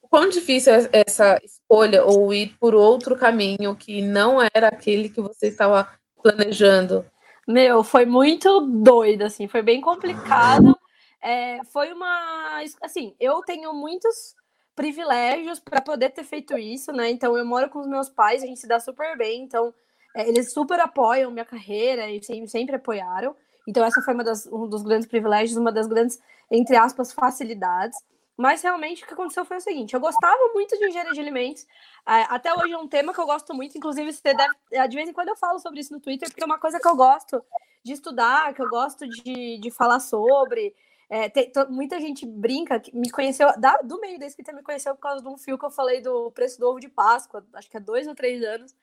[0.00, 5.20] quão difícil é essa escolha ou ir por outro caminho que não era aquele que
[5.20, 5.88] você estava
[6.22, 7.04] planejando?
[7.46, 10.76] Meu, foi muito doido, assim, foi bem complicado.
[11.22, 12.62] É, foi uma.
[12.82, 14.34] Assim, eu tenho muitos
[14.74, 17.10] privilégios para poder ter feito isso, né?
[17.10, 19.72] Então, eu moro com os meus pais, a gente se dá super bem, então,
[20.16, 23.34] é, eles super apoiam minha carreira e sempre, sempre apoiaram.
[23.66, 26.18] Então, essa foi uma das, um dos grandes privilégios, uma das grandes,
[26.50, 27.98] entre aspas, facilidades.
[28.36, 31.66] Mas realmente o que aconteceu foi o seguinte: eu gostava muito de engenharia de alimentos.
[32.06, 33.78] É, até hoje é um tema que eu gosto muito.
[33.78, 34.54] Inclusive, você deve.
[34.72, 36.80] É, de vez em quando eu falo sobre isso no Twitter, porque é uma coisa
[36.80, 37.44] que eu gosto
[37.84, 40.74] de estudar, que eu gosto de, de falar sobre.
[41.08, 45.02] É, tem, muita gente brinca, me conheceu, da, do meio da escrita, me conheceu por
[45.02, 47.76] causa de um fio que eu falei do preço do ovo de Páscoa, acho que
[47.76, 48.74] há dois ou três anos.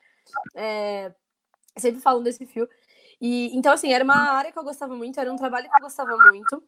[0.56, 1.12] É,
[1.78, 2.70] sempre falando desse fio.
[3.20, 5.82] E, então, assim, era uma área que eu gostava muito, era um trabalho que eu
[5.82, 6.64] gostava muito.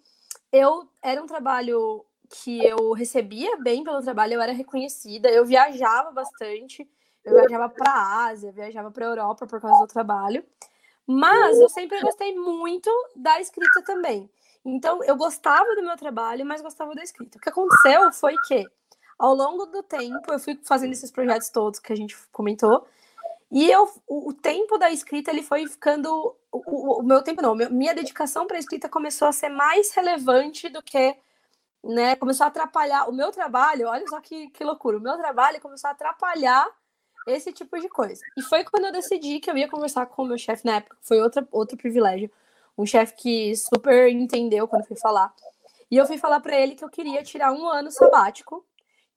[0.52, 2.06] Eu era um trabalho
[2.42, 6.90] que eu recebia bem pelo trabalho, eu era reconhecida, eu viajava bastante,
[7.24, 10.44] eu viajava para a Ásia, viajava para a Europa por causa do trabalho,
[11.06, 14.30] mas eu sempre gostei muito da escrita também.
[14.66, 17.38] Então, eu gostava do meu trabalho, mas gostava da escrita.
[17.38, 18.66] O que aconteceu foi que,
[19.20, 22.88] ao longo do tempo, eu fui fazendo esses projetos todos que a gente comentou,
[23.52, 26.36] e eu, o, tempo da escrita ele foi ficando.
[26.52, 30.70] O, o meu tempo não, minha dedicação para a escrita começou a ser mais relevante
[30.70, 31.16] do que
[31.84, 33.88] né, começou a atrapalhar o meu trabalho.
[33.88, 36.68] Olha só que, que loucura, o meu trabalho começou a atrapalhar
[37.28, 38.22] esse tipo de coisa.
[38.38, 40.98] E foi quando eu decidi que eu ia conversar com o meu chefe na época,
[41.02, 42.32] foi outra, outro privilégio.
[42.78, 45.34] Um chefe que super entendeu quando fui falar.
[45.92, 48.66] E eu fui falar para ele que eu queria tirar um ano sabático.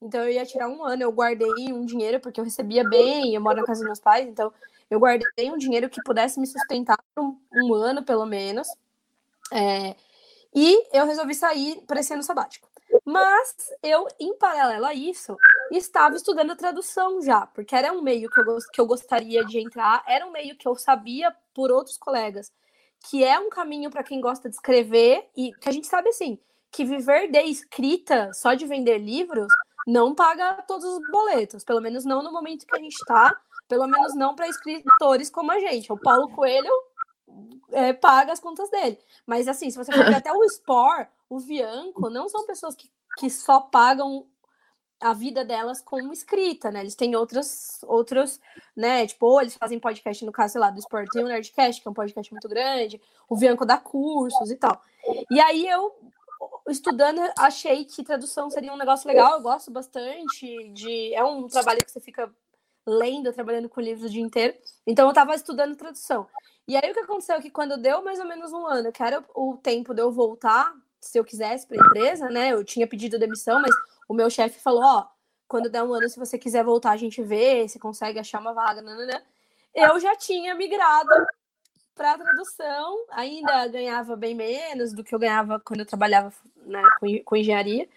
[0.00, 3.40] Então eu ia tirar um ano, eu guardei um dinheiro, porque eu recebia bem, eu
[3.40, 4.52] moro na casa dos meus pais, então
[4.90, 8.68] eu guardei um dinheiro que pudesse me sustentar por um, um ano, pelo menos.
[9.50, 9.96] É,
[10.54, 12.68] e eu resolvi sair para esse ano sabático.
[13.04, 15.36] Mas eu, em paralelo a isso,
[15.70, 20.02] estava estudando tradução já, porque era um meio que eu, que eu gostaria de entrar,
[20.06, 22.52] era um meio que eu sabia por outros colegas,
[23.08, 26.38] que é um caminho para quem gosta de escrever e que a gente sabe assim,
[26.70, 29.48] que viver de escrita, só de vender livros,
[29.86, 33.34] não paga todos os boletos, pelo menos não no momento que a gente está,
[33.68, 35.92] pelo menos não para escritores como a gente.
[35.92, 36.72] O Paulo Coelho
[37.72, 38.98] é, paga as contas dele.
[39.26, 42.90] Mas assim, se você for ver até o Spore, o Vianco, não são pessoas que,
[43.18, 44.26] que só pagam
[45.00, 46.80] a vida delas como escrita, né?
[46.80, 48.40] Eles têm outros, outros,
[48.74, 49.06] né?
[49.06, 51.88] Tipo, ou eles fazem podcast, no caso, sei lá, do Sport, tem o Nerdcast, que
[51.88, 54.80] é um podcast muito grande, o Vianco dá cursos e tal.
[55.30, 55.94] E aí eu,
[56.68, 61.12] estudando, achei que tradução seria um negócio legal, eu gosto bastante de...
[61.14, 62.32] É um trabalho que você fica
[62.86, 64.54] lendo, trabalhando com livros o dia inteiro.
[64.86, 66.26] Então eu estava estudando tradução.
[66.68, 69.02] E aí o que aconteceu é que quando deu mais ou menos um ano, que
[69.02, 72.52] era o tempo de eu voltar, se eu quisesse para a empresa, né?
[72.52, 73.74] Eu tinha pedido demissão, mas
[74.08, 75.06] o meu chefe falou, ó,
[75.48, 78.52] quando der um ano, se você quiser voltar, a gente vê, se consegue achar uma
[78.52, 79.22] vaga, nanana.
[79.74, 81.10] Eu já tinha migrado
[81.94, 87.06] para tradução, ainda ganhava bem menos do que eu ganhava quando eu trabalhava né, com,
[87.24, 87.88] com engenharia.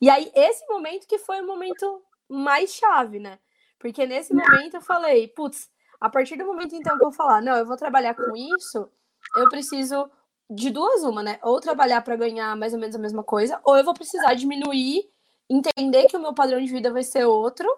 [0.00, 3.38] E aí, esse momento que foi o momento mais chave, né?
[3.78, 5.70] Porque nesse momento eu falei, putz,
[6.00, 8.88] a partir do momento então que eu falar, não, eu vou trabalhar com isso,
[9.36, 10.10] eu preciso
[10.48, 11.38] de duas uma, né?
[11.42, 15.08] Ou trabalhar para ganhar mais ou menos a mesma coisa, ou eu vou precisar diminuir,
[15.48, 17.68] entender que o meu padrão de vida vai ser outro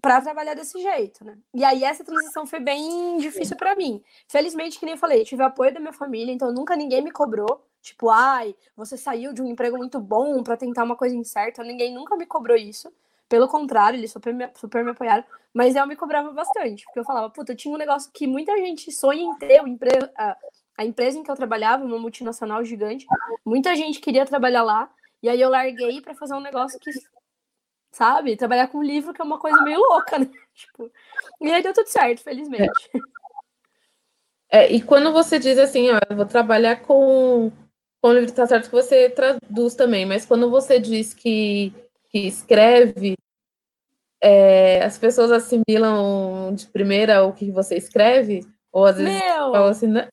[0.00, 1.36] para trabalhar desse jeito, né?
[1.52, 4.02] E aí essa transição foi bem difícil para mim.
[4.28, 7.10] Felizmente, que nem eu falei, eu tive apoio da minha família, então nunca ninguém me
[7.10, 11.64] cobrou, tipo, ai, você saiu de um emprego muito bom para tentar uma coisa incerta,
[11.64, 12.92] ninguém nunca me cobrou isso.
[13.28, 15.24] Pelo contrário, eles super me, super me apoiaram.
[15.52, 18.56] Mas eu me cobrava bastante, porque eu falava, puta, eu tinha um negócio que muita
[18.56, 19.90] gente sonha em ter, empre...
[20.16, 20.36] a,
[20.78, 23.06] a empresa em que eu trabalhava, uma multinacional gigante,
[23.44, 24.88] muita gente queria trabalhar lá,
[25.20, 26.90] e aí eu larguei para fazer um negócio que,
[27.90, 30.30] sabe, trabalhar com livro, que é uma coisa meio louca, né?
[30.54, 30.90] Tipo,
[31.40, 32.90] e aí deu tudo certo, felizmente.
[34.50, 37.52] É, e quando você diz assim, ó, eu vou trabalhar com,
[38.00, 41.72] com livro, tá certo que você traduz também, mas quando você diz que
[42.08, 43.16] que escreve,
[44.20, 48.46] é, as pessoas assimilam de primeira o que você escreve?
[48.72, 49.52] Ou às vezes Meu!
[49.52, 50.08] falam assim, né?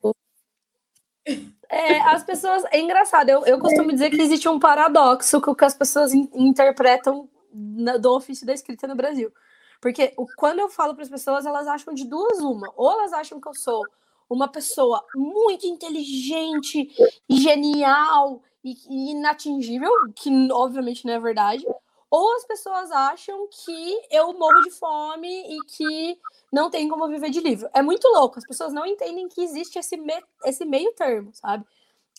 [1.69, 2.63] É, as pessoas.
[2.71, 6.13] É engraçado, eu, eu costumo dizer que existe um paradoxo com o que as pessoas
[6.13, 9.33] in, interpretam na, do ofício da escrita no Brasil.
[9.81, 12.71] Porque o, quando eu falo para as pessoas, elas acham de duas uma.
[12.75, 13.83] Ou elas acham que eu sou
[14.29, 16.89] uma pessoa muito inteligente
[17.29, 21.65] genial e, e inatingível, que obviamente não é verdade
[22.10, 26.20] ou as pessoas acham que eu morro de fome e que
[26.51, 27.70] não tem como viver de livro.
[27.74, 30.14] É muito louco, as pessoas não entendem que existe esse, me
[30.45, 31.66] esse meio termo, sabe?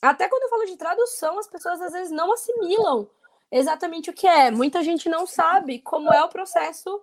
[0.02, 3.08] Até quando eu falo de tradução, as pessoas às vezes não assimilam
[3.50, 4.50] exatamente o que é.
[4.50, 7.00] Muita gente não sabe como é o processo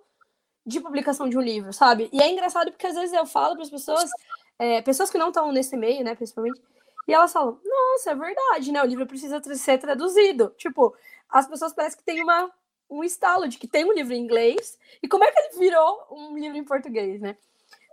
[0.64, 2.08] de publicação de um livro, sabe?
[2.12, 4.10] E é engraçado porque às vezes eu falo para as pessoas,
[4.58, 6.60] é, pessoas que não estão nesse meio, né, principalmente,
[7.06, 8.82] e elas falam: Nossa, é verdade, né?
[8.82, 10.54] O livro precisa ser traduzido.
[10.56, 10.94] Tipo,
[11.28, 12.50] as pessoas parecem que têm uma
[12.94, 16.06] um estalo de que tem um livro em inglês e como é que ele virou
[16.10, 17.36] um livro em português, né?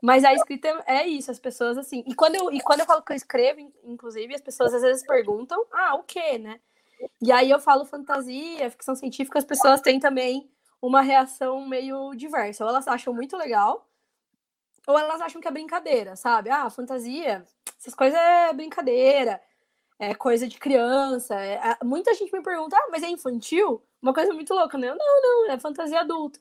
[0.02, 2.04] Mas a escrita é isso, as pessoas assim.
[2.08, 5.06] E quando eu, e quando eu falo que eu escrevo, inclusive, as pessoas às vezes
[5.06, 6.60] perguntam: ah, o quê, né?
[7.22, 10.49] E aí eu falo fantasia, ficção científica, as pessoas têm também
[10.82, 12.64] uma reação meio diversa.
[12.64, 13.88] Ou elas acham muito legal,
[14.88, 16.49] ou elas acham que é brincadeira, sabe?
[16.49, 17.45] Ah, fantasia,
[17.80, 19.41] essas coisas é brincadeira,
[20.02, 21.36] é coisa de criança.
[21.39, 21.78] É...
[21.84, 23.84] Muita gente me pergunta: ah, mas é infantil?
[24.02, 24.88] Uma coisa muito louca, né?
[24.88, 26.39] Não, não, é fantasia adulta.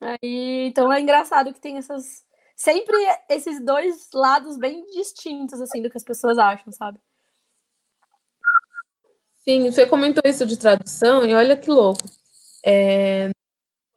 [0.00, 2.22] Aí, então é engraçado que tem essas.
[2.54, 2.94] Sempre
[3.28, 7.00] esses dois lados bem distintos, assim, do que as pessoas acham, sabe?
[9.38, 12.02] Sim, você comentou isso de tradução, e olha que louco.
[12.64, 13.30] É,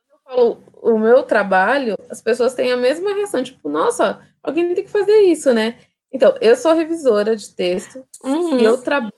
[0.08, 4.74] quando eu falo o meu trabalho, as pessoas têm a mesma reação, tipo, nossa, alguém
[4.74, 5.78] tem que fazer isso, né?
[6.12, 8.58] Então, eu sou revisora de texto uhum.
[8.58, 9.14] e eu trabalho,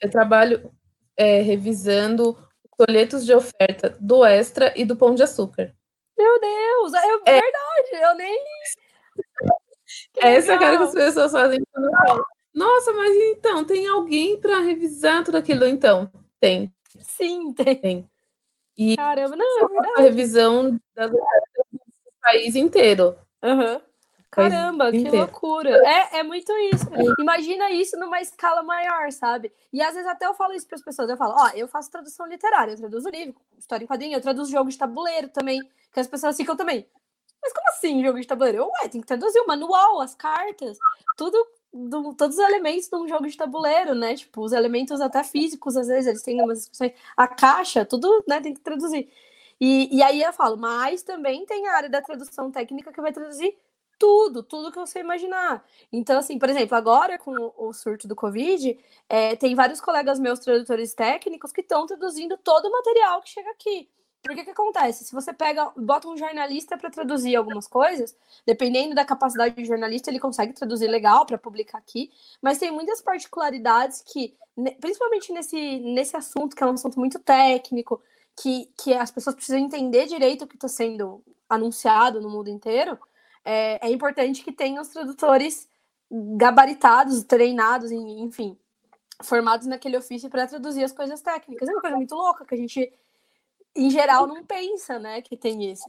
[0.00, 0.72] eu trabalho
[1.16, 2.36] é, revisando
[2.76, 5.74] folhetos de oferta do Extra e do Pão de Açúcar.
[6.16, 8.44] Meu Deus, é, é verdade, eu nem.
[10.12, 10.58] Que Essa legal.
[10.58, 12.24] cara que as pessoas fazem quando falo.
[12.54, 15.66] Nossa, mas então, tem alguém para revisar tudo aquilo?
[15.66, 16.72] Então, tem.
[17.00, 17.76] Sim, tem.
[17.76, 18.10] tem.
[18.76, 19.92] E Caramba, não, é verdade.
[19.96, 23.16] a revisão das ofertas do país inteiro.
[23.42, 23.80] Uhum.
[24.34, 25.70] Caramba, que loucura.
[25.70, 26.86] É, é muito isso.
[27.18, 29.52] Imagina isso numa escala maior, sabe?
[29.72, 31.08] E às vezes até eu falo isso para as pessoas.
[31.08, 34.50] Eu falo, ó, eu faço tradução literária, eu traduzo livro, história em quadrinho, eu traduzo
[34.50, 35.60] jogo de tabuleiro também,
[35.92, 36.86] que as pessoas ficam também.
[37.40, 38.58] Mas como assim jogo de tabuleiro?
[38.58, 40.78] Eu, ué, tem que traduzir o manual, as cartas,
[41.16, 41.36] tudo,
[41.72, 44.16] do, todos os elementos de um jogo de tabuleiro, né?
[44.16, 46.92] Tipo, os elementos até físicos, às vezes, eles têm umas discussões.
[47.16, 49.10] A caixa, tudo, né, tem que traduzir.
[49.60, 53.12] E, e aí eu falo, mas também tem a área da tradução técnica que vai
[53.12, 53.56] traduzir
[53.98, 55.64] tudo, tudo que você imaginar.
[55.92, 58.78] Então, assim, por exemplo, agora com o surto do Covid,
[59.08, 63.50] é, tem vários colegas meus tradutores técnicos que estão traduzindo todo o material que chega
[63.50, 63.88] aqui.
[64.24, 65.04] Porque que acontece?
[65.04, 68.16] Se você pega, bota um jornalista para traduzir algumas coisas,
[68.46, 73.02] dependendo da capacidade do jornalista, ele consegue traduzir legal para publicar aqui, mas tem muitas
[73.02, 74.34] particularidades que,
[74.80, 78.00] principalmente nesse, nesse assunto, que é um assunto muito técnico,
[78.34, 82.98] que, que as pessoas precisam entender direito o que está sendo anunciado no mundo inteiro,
[83.44, 85.68] é, é importante que tenham os tradutores
[86.10, 88.58] gabaritados, treinados, enfim,
[89.22, 91.68] formados naquele ofício para traduzir as coisas técnicas.
[91.68, 92.92] É uma coisa muito louca que a gente
[93.76, 95.84] em geral, não pensa, né, que tem isso.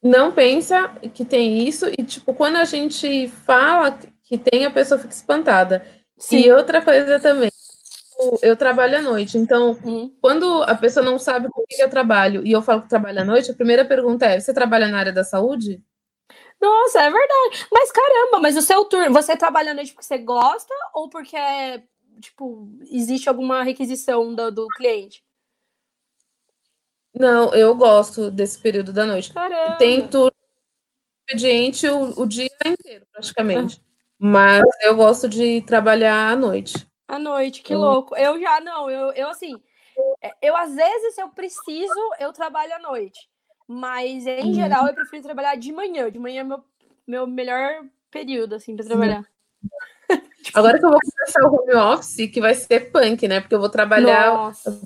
[0.00, 5.00] Não pensa que tem isso, e, tipo, quando a gente fala que tem, a pessoa
[5.00, 5.84] fica espantada.
[6.16, 6.38] Sim.
[6.38, 7.50] E outra coisa também,
[8.42, 10.14] eu trabalho à noite, então, uhum.
[10.20, 13.24] quando a pessoa não sabe com que eu trabalho e eu falo que trabalho à
[13.24, 15.82] noite, a primeira pergunta é: você trabalha na área da saúde?
[16.60, 17.66] Nossa, é verdade.
[17.70, 21.36] Mas caramba, mas o seu turno, você trabalha à noite porque você gosta ou porque
[21.36, 21.82] é
[22.20, 25.22] tipo, existe alguma requisição do, do cliente?
[27.14, 29.32] Não, eu gosto desse período da noite.
[29.32, 29.76] Caramba.
[29.76, 30.32] Tento
[31.26, 33.82] expediente o, o dia inteiro, praticamente.
[34.18, 36.87] Mas eu gosto de trabalhar à noite.
[37.08, 38.14] À noite, que louco.
[38.14, 39.58] Eu já não, eu, eu assim,
[40.22, 43.28] é, eu às vezes, se eu preciso, eu trabalho à noite.
[43.66, 44.54] Mas em uhum.
[44.54, 46.10] geral eu prefiro trabalhar de manhã.
[46.10, 46.64] De manhã é meu,
[47.06, 49.24] meu melhor período, assim, para trabalhar.
[50.54, 53.40] Agora que eu vou começar o home office, que vai ser punk, né?
[53.40, 54.32] Porque eu vou trabalhar.
[54.32, 54.80] Nossa.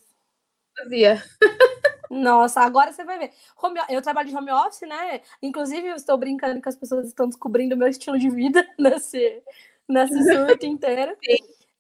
[2.11, 3.31] Nossa, agora você vai ver.
[3.63, 5.21] Home, eu trabalho de home office, né?
[5.41, 9.43] Inclusive, eu estou brincando que as pessoas estão descobrindo o meu estilo de vida nesse,
[9.89, 11.17] nesse surto inteiro.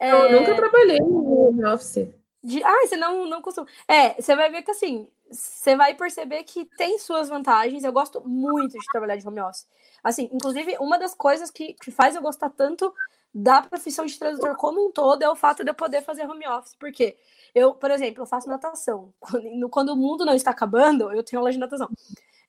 [0.02, 0.10] É...
[0.10, 2.08] Eu nunca trabalhei no home office.
[2.42, 2.60] De...
[2.64, 3.68] Ah, você não, não costuma.
[3.86, 7.84] É, você vai ver que assim, você vai perceber que tem suas vantagens.
[7.84, 9.64] Eu gosto muito de trabalhar de home office.
[10.02, 12.92] Assim, inclusive, uma das coisas que, que faz eu gostar tanto
[13.32, 16.48] da profissão de tradutor como um todo é o fato de eu poder fazer home
[16.48, 16.74] office.
[16.74, 17.16] Porque
[17.54, 19.14] eu, por exemplo, eu faço natação.
[19.20, 21.88] Quando, quando o mundo não está acabando, eu tenho aula de natação.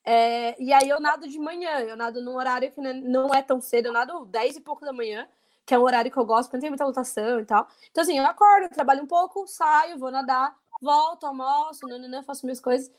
[0.04, 3.60] É, e aí eu nado de manhã, eu nado num horário que não é tão
[3.60, 5.26] cedo, eu nado 10 e pouco da manhã,
[5.66, 7.66] que é um horário que eu gosto, porque não tem muita lotação e tal.
[7.90, 12.60] Então, assim, eu acordo, trabalho um pouco, saio, vou nadar, volto, almoço, nananã, faço minhas
[12.60, 12.90] coisas.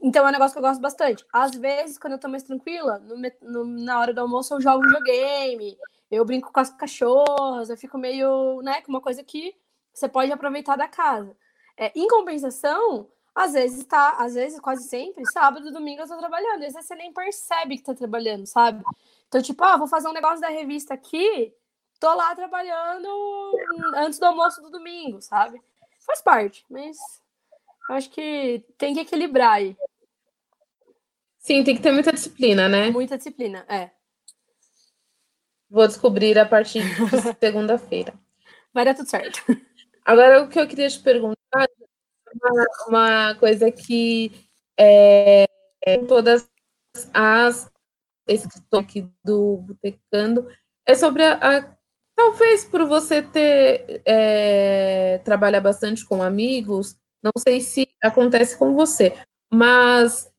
[0.00, 1.24] Então é um negócio que eu gosto bastante.
[1.32, 4.82] Às vezes, quando eu tô mais tranquila, no, no, na hora do almoço eu jogo
[4.82, 5.78] videogame,
[6.10, 9.54] eu brinco com as cachorras, eu fico meio, né, com uma coisa que
[9.92, 11.34] você pode aproveitar da casa.
[11.76, 16.64] É, em compensação, às vezes tá, às vezes, quase sempre, sábado domingo eu tô trabalhando.
[16.64, 18.82] Às vezes você nem percebe que tá trabalhando, sabe?
[19.28, 21.52] Então, tipo, ah, vou fazer um negócio da revista aqui,
[22.00, 23.08] tô lá trabalhando
[23.94, 25.60] antes do almoço do domingo, sabe?
[26.04, 26.96] Faz parte, mas
[27.90, 29.76] acho que tem que equilibrar aí.
[31.38, 32.90] Sim, tem que ter muita disciplina, né?
[32.90, 33.90] Muita disciplina, é.
[35.70, 36.94] Vou descobrir a partir de
[37.40, 38.14] segunda-feira.
[38.72, 39.40] Vai dar tudo certo.
[40.04, 41.68] Agora, o que eu queria te perguntar
[42.42, 45.46] uma, uma coisa que é,
[45.82, 46.48] é, todas
[47.12, 47.70] as
[48.28, 50.48] escritoras aqui do Botecando
[50.84, 51.75] é sobre a, a,
[52.16, 59.14] talvez por você ter é, trabalhar bastante com amigos, não sei se acontece com você,
[59.52, 60.32] mas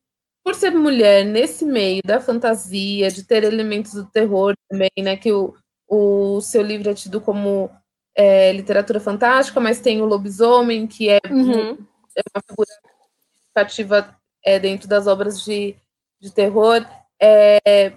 [0.44, 5.16] por ser mulher nesse meio da fantasia, de ter elementos do terror também, né?
[5.16, 5.54] Que o,
[5.86, 7.70] o seu livro é tido como
[8.16, 11.76] é, literatura fantástica, mas tem o lobisomem, que é, uhum.
[12.16, 12.68] é uma figura
[13.28, 15.76] significativa é, dentro das obras de,
[16.18, 16.84] de terror.
[17.20, 17.92] É,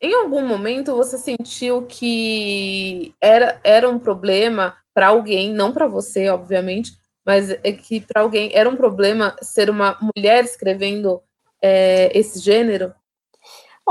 [0.00, 6.28] em algum momento você sentiu que era, era um problema para alguém, não para você,
[6.28, 6.92] obviamente,
[7.24, 11.22] mas é que para alguém era um problema ser uma mulher escrevendo
[11.62, 12.94] é, esse gênero?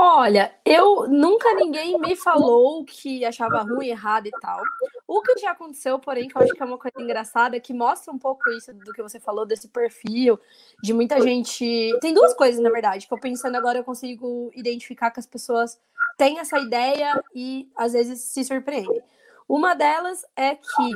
[0.00, 4.62] Olha, eu nunca ninguém me falou que achava ruim, errado e tal.
[5.08, 8.14] O que já aconteceu, porém, que eu acho que é uma coisa engraçada, que mostra
[8.14, 10.38] um pouco isso do que você falou, desse perfil,
[10.80, 11.98] de muita gente.
[12.00, 15.80] Tem duas coisas, na verdade, que eu pensando agora eu consigo identificar que as pessoas
[16.16, 19.02] têm essa ideia e às vezes se surpreendem.
[19.48, 20.92] Uma delas é que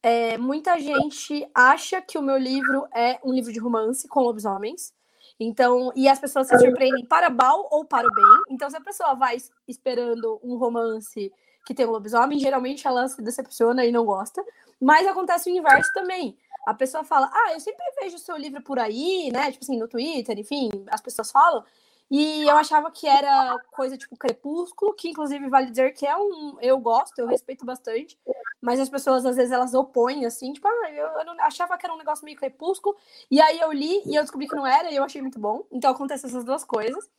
[0.00, 4.96] é, muita gente acha que o meu livro é um livro de romance com lobisomens.
[5.40, 8.42] Então, e as pessoas se surpreendem para mal ou para o bem.
[8.50, 9.36] Então, se a pessoa vai
[9.68, 11.32] esperando um romance
[11.64, 14.44] que tem um lobisomem, geralmente ela se decepciona e não gosta.
[14.80, 16.36] Mas acontece o inverso também.
[16.66, 19.50] a pessoa fala, ah, eu sempre vejo o seu livro por aí, né?
[19.50, 21.64] Tipo assim, no Twitter, enfim, as pessoas falam.
[22.10, 26.56] E eu achava que era coisa tipo Crepúsculo, que inclusive vale dizer que é um.
[26.60, 28.18] Eu gosto, eu respeito bastante,
[28.62, 31.84] mas as pessoas às vezes elas opõem assim, tipo, ah, eu, eu não, achava que
[31.84, 32.96] era um negócio meio Crepúsculo,
[33.30, 35.64] e aí eu li e eu descobri que não era, e eu achei muito bom.
[35.70, 37.10] Então acontece essas duas coisas.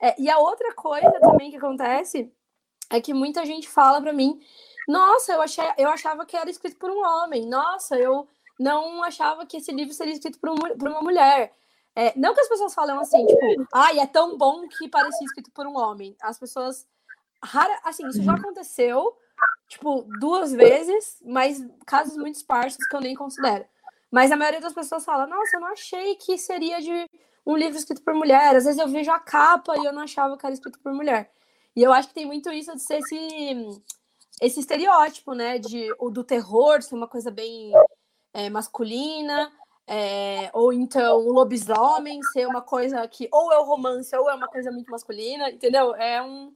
[0.00, 2.30] É, e a outra coisa também que acontece
[2.90, 4.38] é que muita gente fala para mim,
[4.86, 8.28] nossa, eu, achei, eu achava que era escrito por um homem, nossa, eu
[8.58, 11.52] não achava que esse livro seria escrito por, um, por uma mulher.
[11.98, 15.50] É, não que as pessoas falam assim, tipo, ai, é tão bom que parecia escrito
[15.50, 16.14] por um homem.
[16.20, 16.86] As pessoas.
[17.42, 19.16] Rara, assim, isso já aconteceu,
[19.66, 23.64] tipo, duas vezes, mas casos muito esparsos que eu nem considero.
[24.10, 27.08] Mas a maioria das pessoas fala, nossa, eu não achei que seria de
[27.46, 28.54] um livro escrito por mulher.
[28.54, 31.30] Às vezes eu vejo a capa e eu não achava que era escrito por mulher.
[31.74, 33.82] E eu acho que tem muito isso de ser esse,
[34.42, 35.58] esse estereótipo, né?
[35.58, 37.72] De, do terror ser uma coisa bem
[38.34, 39.50] é, masculina,
[39.86, 44.34] é, ou então o lobisomem ser uma coisa que ou é o romance ou é
[44.34, 45.94] uma coisa muito masculina, entendeu?
[45.94, 46.52] É um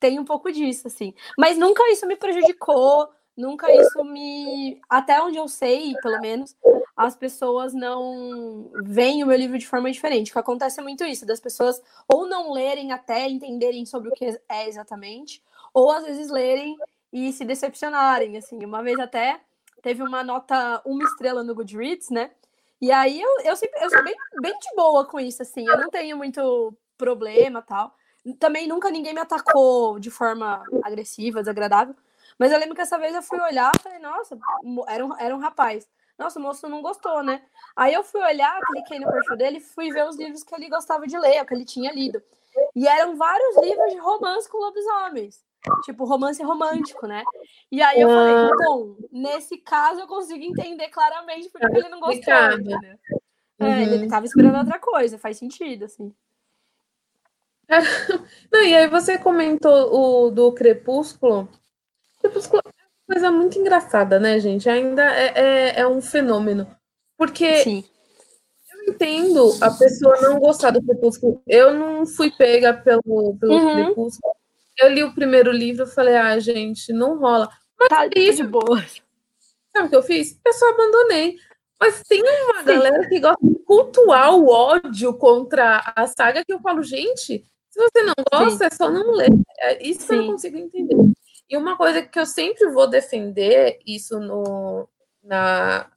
[0.00, 1.14] tem um pouco disso assim.
[1.38, 6.54] Mas nunca isso me prejudicou, nunca isso me até onde eu sei, pelo menos,
[6.96, 10.30] as pessoas não veem o meu livro de forma diferente.
[10.30, 14.12] O que acontece é muito isso, das pessoas ou não lerem até entenderem sobre o
[14.12, 16.76] que é exatamente, ou às vezes lerem
[17.12, 18.64] e se decepcionarem, assim.
[18.64, 19.40] Uma vez até
[19.80, 22.30] teve uma nota uma estrela no Goodreads, né?
[22.84, 25.66] E aí eu, eu, sempre, eu sou bem, bem de boa com isso, assim.
[25.66, 27.96] Eu não tenho muito problema tal.
[28.38, 31.94] Também nunca ninguém me atacou de forma agressiva, desagradável.
[32.38, 34.38] Mas eu lembro que essa vez eu fui olhar e falei, nossa,
[34.86, 35.88] era um, era um rapaz.
[36.18, 37.40] Nossa, o moço não gostou, né?
[37.74, 41.06] Aí eu fui olhar, cliquei no perfil dele fui ver os livros que ele gostava
[41.06, 42.22] de ler, que ele tinha lido.
[42.76, 45.42] E eram vários livros de romance com lobisomens.
[45.84, 47.22] Tipo, romance romântico, né?
[47.72, 48.50] E aí eu falei, ah.
[48.66, 52.34] bom, nesse caso eu consigo entender claramente porque ele não gostou.
[52.34, 53.80] É, uhum.
[53.80, 56.12] ele tava esperando outra coisa, faz sentido, assim.
[58.52, 61.48] Não, e aí você comentou o do Crepúsculo.
[62.20, 64.68] Crepúsculo é uma coisa muito engraçada, né, gente?
[64.68, 66.66] Ainda é, é, é um fenômeno.
[67.16, 67.84] Porque Sim.
[68.70, 71.40] eu entendo a pessoa não gostar do Crepúsculo.
[71.46, 73.74] Eu não fui pega pelo, pelo uhum.
[73.86, 74.33] Crepúsculo
[74.78, 77.48] eu li o primeiro livro e falei, ah, gente, não rola.
[77.78, 78.84] Mas tá isso, de boa.
[79.74, 80.38] Sabe o que eu fiz?
[80.44, 81.36] Eu só abandonei.
[81.80, 82.64] Mas tem uma Sim.
[82.64, 87.78] galera que gosta de cultuar o ódio contra a saga que eu falo, gente, se
[87.78, 88.64] você não gosta, Sim.
[88.64, 89.30] é só não ler.
[89.58, 90.14] É isso Sim.
[90.14, 90.96] eu não consigo entender.
[91.48, 94.88] E uma coisa que eu sempre vou defender, isso no,
[95.22, 95.90] na,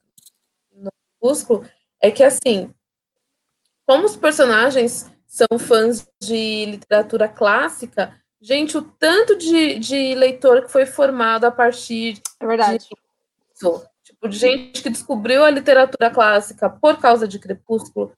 [0.72, 1.64] no Cusco,
[2.02, 2.72] é que assim,
[3.86, 10.70] como os personagens são fãs de literatura clássica, Gente, o tanto de, de leitor que
[10.70, 12.20] foi formado a partir.
[12.38, 12.78] É verdade.
[12.78, 18.12] Disso, tipo, de gente que descobriu a literatura clássica por causa de Crepúsculo.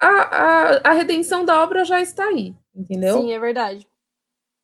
[0.00, 3.20] A, a, a redenção da obra já está aí, entendeu?
[3.20, 3.86] Sim, é verdade.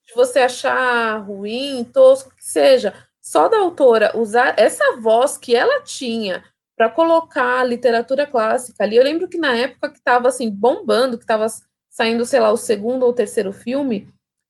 [0.06, 5.82] Se você achar ruim, tosco, que seja, só da autora usar essa voz que ela
[5.82, 6.44] tinha
[6.76, 8.96] para colocar a literatura clássica ali.
[8.96, 11.46] Eu lembro que na época que estava assim bombando, que estava
[11.90, 14.08] saindo, sei lá, o segundo ou terceiro filme,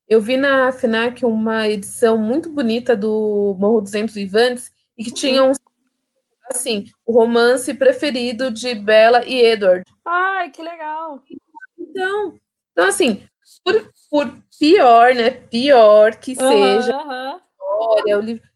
[0.09, 5.12] eu vi na FNAC uma edição muito bonita do Morro dos Ventos Vivantes e que
[5.12, 5.52] tinha um
[6.48, 9.84] assim, o romance preferido de Bella e Edward.
[10.04, 11.20] Ai, que legal.
[11.76, 12.38] Então,
[12.70, 13.26] então assim,
[13.64, 15.30] por, por pior, né?
[15.30, 17.40] Pior que uhum, seja, uhum.
[17.59, 18.48] Olha, o livro,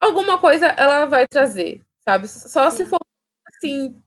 [0.00, 2.26] alguma coisa ela vai trazer, sabe?
[2.26, 2.76] Só Sim.
[2.78, 2.98] se for
[3.46, 4.02] assim,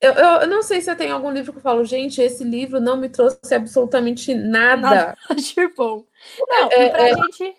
[0.00, 2.80] eu, eu, não sei se eu tenho algum livro que eu falo, gente, esse livro
[2.80, 4.80] não me trouxe absolutamente nada.
[4.80, 6.04] Nada de bom.
[6.48, 7.56] Não, é, e pra é, gente.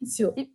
[0.00, 0.34] Difícil.
[0.36, 0.50] E,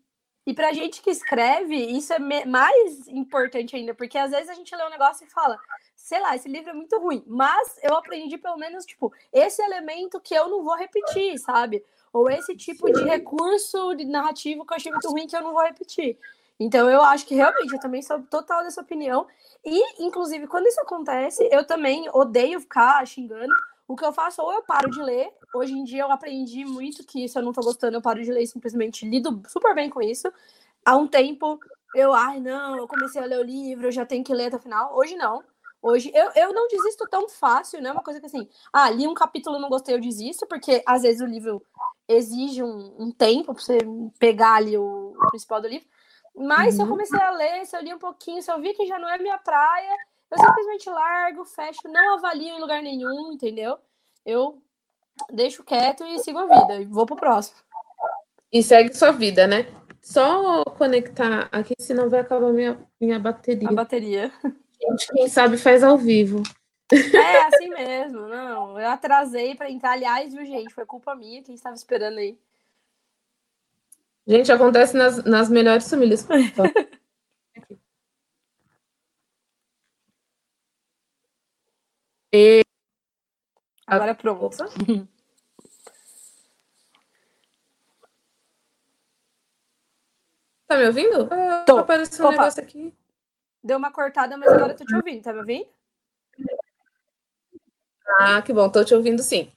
[0.47, 4.75] e pra gente que escreve, isso é mais importante ainda, porque às vezes a gente
[4.75, 5.57] lê um negócio e fala,
[5.95, 10.19] sei lá, esse livro é muito ruim, mas eu aprendi pelo menos, tipo, esse elemento
[10.21, 11.83] que eu não vou repetir, sabe?
[12.13, 15.51] Ou esse tipo de recurso de narrativo que eu achei muito ruim que eu não
[15.51, 16.17] vou repetir.
[16.59, 19.27] Então eu acho que realmente eu também sou total dessa opinião.
[19.63, 23.53] E, inclusive, quando isso acontece, eu também odeio ficar xingando.
[23.87, 25.31] O que eu faço, ou eu paro de ler.
[25.55, 28.31] Hoje em dia eu aprendi muito que se eu não tô gostando, eu paro de
[28.31, 30.31] ler e simplesmente lido super bem com isso.
[30.83, 31.59] Há um tempo
[31.95, 34.57] eu, ai, não, eu comecei a ler o livro, eu já tenho que ler até
[34.57, 34.93] o final.
[34.95, 35.41] Hoje não.
[35.81, 37.91] Hoje eu, eu não desisto tão fácil, né?
[37.91, 41.21] Uma coisa que assim, ah, li um capítulo não gostei, eu desisto, porque às vezes
[41.21, 41.63] o livro
[42.07, 43.77] exige um, um tempo para você
[44.19, 45.87] pegar ali o, o principal do livro.
[46.35, 46.71] Mas uhum.
[46.71, 46.91] se eu uhum.
[46.91, 49.17] comecei a ler, se eu li um pouquinho, se eu vi que já não é
[49.17, 49.95] minha praia,
[50.31, 53.77] eu simplesmente largo, fecho, não avalio em lugar nenhum, entendeu?
[54.25, 54.61] Eu
[55.31, 57.57] deixo quieto e sigo a vida e vou pro próximo.
[58.51, 59.67] E segue sua vida, né?
[60.01, 63.69] Só conectar aqui, senão vai acabar minha, minha bateria.
[63.69, 64.31] A bateria.
[64.81, 66.43] Gente, quem sabe faz ao vivo.
[66.91, 68.79] É assim mesmo, não.
[68.79, 69.93] Eu atrasei para entrar.
[69.93, 70.73] Aliás, viu, gente?
[70.73, 71.41] Foi culpa minha.
[71.41, 72.37] Quem estava esperando aí?
[74.27, 76.27] Gente, acontece nas, nas melhores famílias.
[82.33, 82.61] e...
[83.87, 84.57] Agora pronto.
[90.67, 91.29] Tá me ouvindo?
[91.31, 91.77] Ah, tô.
[91.77, 92.93] Apareceu um negócio aqui.
[93.63, 95.21] Deu uma cortada, mas agora eu tô te ouvindo.
[95.21, 95.67] Tá me ouvindo?
[98.19, 98.69] Ah, que bom.
[98.69, 99.51] Tô te ouvindo sim.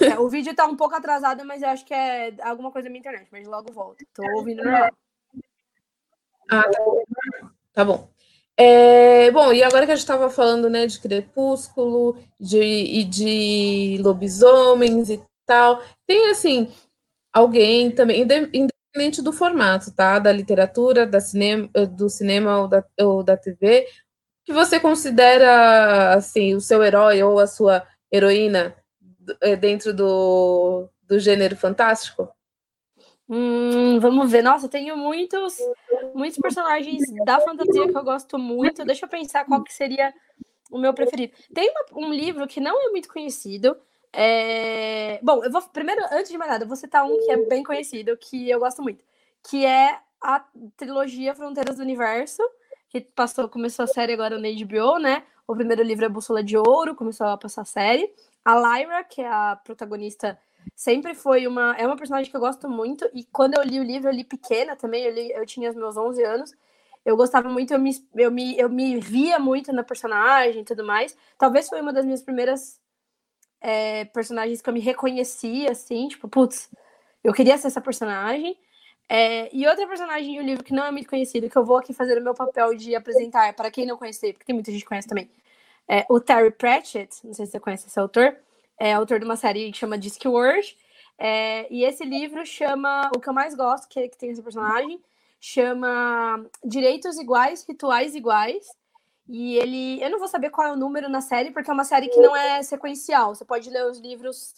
[0.00, 2.90] É, o vídeo tá um pouco atrasado, mas eu acho que é alguma coisa da
[2.90, 3.28] minha internet.
[3.30, 4.04] Mas logo volto.
[4.14, 4.90] Tô ouvindo normal.
[6.50, 7.04] Ah, tá bom.
[7.74, 8.08] Tá bom.
[8.60, 13.98] É, bom, e agora que a gente estava falando né, de crepúsculo de, e de
[14.02, 16.68] lobisomens e tal, tem assim,
[17.32, 20.18] alguém também, independente do formato, tá?
[20.18, 23.86] Da literatura, da cinema, do cinema ou da, ou da TV,
[24.44, 28.76] que você considera assim, o seu herói ou a sua heroína
[29.42, 32.28] eh, dentro do, do gênero fantástico?
[33.28, 34.42] Hum, vamos ver.
[34.42, 35.58] Nossa, eu tenho muitos,
[36.14, 38.84] muitos personagens da fantasia que eu gosto muito.
[38.84, 40.14] Deixa eu pensar qual que seria
[40.70, 41.34] o meu preferido.
[41.52, 43.76] Tem uma, um livro que não é muito conhecido.
[44.12, 45.20] É...
[45.22, 47.62] Bom, eu vou primeiro, antes de mais nada, eu vou citar um que é bem
[47.62, 49.04] conhecido, que eu gosto muito,
[49.48, 50.44] que é a
[50.76, 52.42] trilogia Fronteiras do Universo,
[52.88, 55.22] que passou, começou a série agora no HBO, né?
[55.46, 58.10] O primeiro livro é Bússola de Ouro, começou a passar a série.
[58.44, 60.38] A Lyra, que é a protagonista
[60.74, 61.74] sempre foi uma.
[61.76, 63.08] É uma personagem que eu gosto muito.
[63.14, 65.04] E quando eu li o livro, eu li pequena também.
[65.04, 66.54] Eu, li, eu tinha os meus 11 anos.
[67.04, 70.84] Eu gostava muito, eu me, eu, me, eu me via muito na personagem e tudo
[70.84, 71.16] mais.
[71.38, 72.80] Talvez foi uma das minhas primeiras
[73.60, 76.70] é, personagens que eu me reconhecia, assim, tipo, putz,
[77.24, 78.56] eu queria ser essa personagem.
[79.08, 81.94] É, e outra personagem do livro que não é muito conhecido, que eu vou aqui
[81.94, 84.88] fazer o meu papel de apresentar, para quem não conhecer, porque tem muita gente que
[84.88, 85.30] conhece também,
[85.88, 88.36] é o Terry Pratchett, não sei se você conhece esse autor,
[88.78, 90.76] é autor de uma série que chama Discworld.
[91.18, 95.02] É, e esse livro chama, o que eu mais gosto, que, que tem esse personagem,
[95.40, 98.66] chama Direitos Iguais, Rituais Iguais.
[99.28, 101.84] E ele, eu não vou saber qual é o número na série, porque é uma
[101.84, 103.34] série que não é sequencial.
[103.34, 104.54] Você pode ler os livros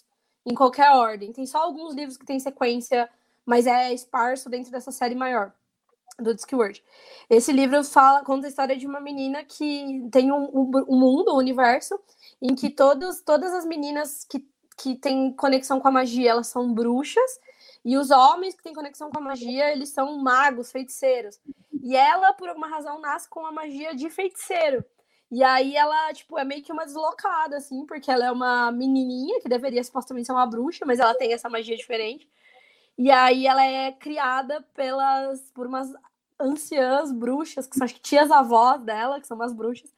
[0.47, 1.33] em qualquer ordem.
[1.33, 3.09] Tem só alguns livros que tem sequência,
[3.45, 5.53] mas é esparso dentro dessa série maior
[6.19, 6.83] do Discworld.
[7.29, 11.33] Esse livro fala, conta a história de uma menina que tem um, um, um mundo,
[11.33, 11.99] um universo,
[12.41, 16.73] em que todos, todas as meninas que, que têm conexão com a magia, elas são
[16.73, 17.41] bruxas,
[17.85, 21.41] e os homens que têm conexão com a magia, eles são magos, feiticeiros.
[21.83, 24.85] E ela, por alguma razão, nasce com a magia de feiticeiro.
[25.31, 29.41] E aí ela, tipo, é meio que uma deslocada, assim, porque ela é uma menininha
[29.41, 32.29] que deveria supostamente ser uma bruxa, mas ela tem essa magia diferente.
[32.99, 35.91] E aí ela é criada pelas por umas
[36.39, 39.91] anciãs bruxas, que são acho que tias avós dela, que são umas bruxas.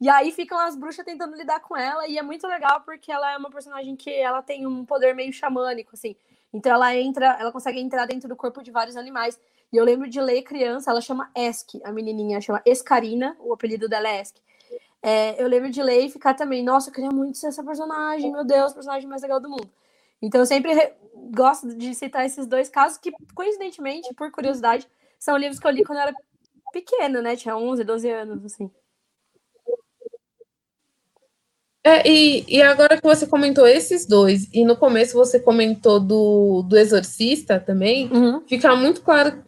[0.00, 3.32] E aí ficam as bruxas tentando lidar com ela, e é muito legal porque ela
[3.32, 6.14] é uma personagem que ela tem um poder meio xamânico, assim.
[6.52, 9.38] Então ela entra, ela consegue entrar dentro do corpo de vários animais.
[9.72, 13.88] E eu lembro de ler criança, ela chama Esk, a menininha chama Escarina, o apelido
[13.88, 14.36] dela é Esk.
[15.02, 18.32] É, eu lembro de ler e ficar também, nossa, eu queria muito ser essa personagem,
[18.32, 19.70] meu Deus, personagem mais legal do mundo.
[20.22, 20.94] Então eu sempre
[21.34, 24.88] gosto de citar esses dois casos que, coincidentemente, por curiosidade,
[25.18, 26.14] são livros que eu li quando eu era
[26.72, 27.36] pequena, né?
[27.36, 28.70] Tinha 11, 12 anos, assim.
[31.88, 36.62] É, e, e agora que você comentou esses dois, e no começo você comentou do,
[36.62, 38.46] do Exorcista também, uhum.
[38.46, 39.42] fica muito claro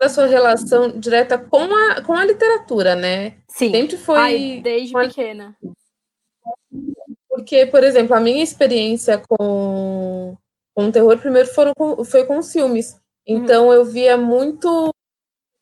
[0.00, 3.34] a sua relação direta com a, com a literatura, né?
[3.48, 3.70] Sim.
[3.70, 4.16] Sempre foi.
[4.16, 5.06] Ai, desde uma...
[5.06, 5.54] pequena.
[7.28, 10.38] Porque, por exemplo, a minha experiência com,
[10.74, 12.98] com o terror primeiro foram com, foi com os filmes.
[13.26, 13.74] Então uhum.
[13.74, 14.90] eu via muito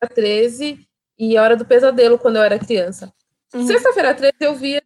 [0.01, 0.79] a 13
[1.19, 3.13] e a Hora do Pesadelo quando eu era criança.
[3.53, 3.67] Uhum.
[3.67, 4.83] Sexta-feira 13 eu via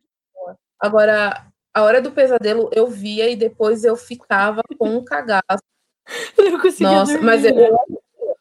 [0.82, 5.62] Agora, a hora do pesadelo eu via e depois eu ficava com um cagaço.
[6.36, 7.68] Eu conseguia Nossa, dormir, mas eu, né?
[7.68, 8.36] eu,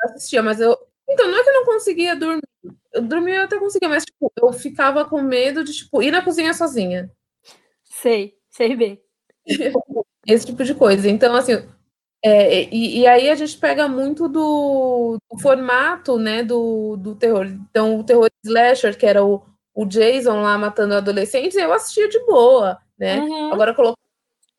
[0.00, 0.76] assistia, mas eu.
[1.08, 2.42] Então, não é que eu não conseguia dormir.
[2.92, 6.20] Eu dormia eu até conseguia, mas tipo, eu ficava com medo de tipo, ir na
[6.20, 7.08] cozinha sozinha.
[7.84, 9.00] Sei, sei bem.
[10.26, 11.08] Esse tipo de coisa.
[11.08, 11.64] Então, assim,
[12.22, 17.46] é, e, e, aí a gente pega muito do, do, formato, né, do, do terror.
[17.46, 19.42] Então, o terror slasher, que era o,
[19.74, 23.20] o Jason lá matando adolescentes, eu assistia de boa, né?
[23.20, 23.52] Uhum.
[23.52, 23.96] Agora colocou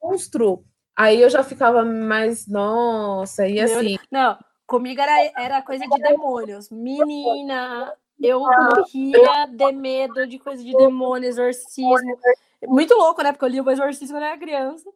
[0.01, 0.63] monstro,
[0.95, 3.97] aí eu já ficava mais, nossa, e assim.
[4.09, 6.69] Não, comigo era, era coisa de demônios.
[6.69, 12.17] Menina, eu morria de medo de coisa de demônio, exorcismo.
[12.67, 13.31] Muito louco, né?
[13.31, 14.89] Porque eu li o exorcismo quando eu era criança.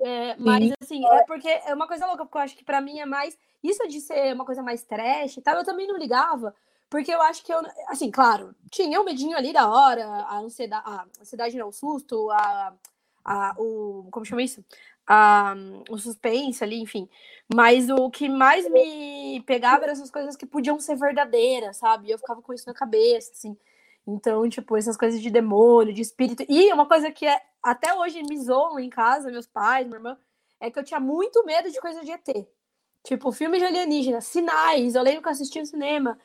[0.00, 3.00] É, mas assim, é porque é uma coisa louca, porque eu acho que para mim
[3.00, 3.36] é mais.
[3.62, 6.54] Isso de ser uma coisa mais trash e tal, eu também não ligava,
[6.90, 10.84] Porque eu acho que eu, assim, claro, tinha um medinho ali da hora, a ansiedade,
[10.86, 12.74] a ansiedade não, o susto, a,
[13.24, 14.64] a, o, como chama isso?
[15.06, 15.54] A,
[15.90, 17.08] o suspense ali, enfim.
[17.54, 22.10] Mas o que mais me pegava eram essas coisas que podiam ser verdadeiras, sabe?
[22.10, 23.56] Eu ficava com isso na cabeça, assim.
[24.06, 26.42] Então, tipo, essas coisas de demônio, de espírito.
[26.48, 30.18] E uma coisa que é, até hoje me zoam em casa, meus pais, minha irmã,
[30.58, 32.46] é que eu tinha muito medo de coisa de ET.
[33.04, 34.94] Tipo, filme de alienígena, sinais.
[34.94, 36.18] Eu lembro que eu assisti no cinema.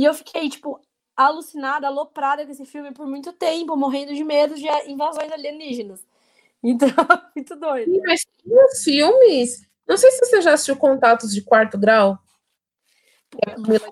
[0.00, 0.80] E eu fiquei, tipo,
[1.14, 6.02] alucinada, aloprada com esse filme por muito tempo, morrendo de medo de invasões alienígenas.
[6.62, 6.88] Então,
[7.34, 7.90] muito doido.
[7.90, 9.66] Sim, mas os filmes.
[9.88, 12.18] Não sei se você já assistiu Contatos de Quarto Grau.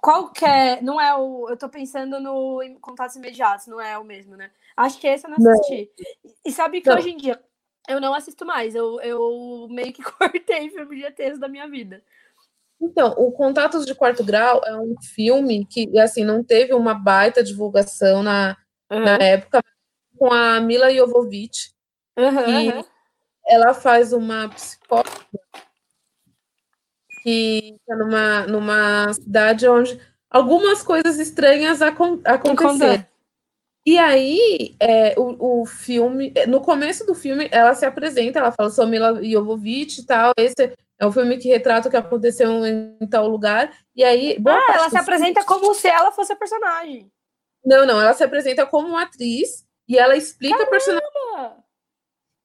[0.03, 0.79] Qual que é?
[0.83, 1.49] Não é o.
[1.49, 4.51] Eu tô pensando no Contatos Imediatos, não é o mesmo, né?
[4.77, 5.91] Acho que esse eu não assisti.
[5.99, 6.33] Não.
[6.45, 6.99] E sabe que não.
[6.99, 7.43] hoje em dia
[7.89, 8.75] eu não assisto mais.
[8.75, 12.05] Eu, eu meio que cortei filme de ETs da minha vida.
[12.81, 17.43] Então, o Contatos de Quarto Grau é um filme que, assim, não teve uma baita
[17.43, 18.57] divulgação na,
[18.91, 19.01] uhum.
[19.01, 19.63] na época,
[20.17, 21.73] com a Mila Jovovich,
[22.17, 22.85] uhum,
[23.47, 25.11] ela faz uma psicóloga
[27.23, 30.01] que está numa, numa cidade onde
[30.31, 33.05] algumas coisas estranhas acon aconteceram.
[33.85, 38.71] E aí, é, o, o filme, no começo do filme, ela se apresenta, ela fala,
[38.71, 42.99] sou Mila Jovovich e tal, esse é um filme que retrata o que aconteceu em,
[43.09, 43.73] tal lugar.
[43.95, 44.37] E aí.
[44.47, 47.11] ah, ela se apresenta como se ela fosse a personagem.
[47.65, 50.69] Não, não, ela se apresenta como uma atriz e ela explica Caramba!
[50.69, 51.09] a personagem.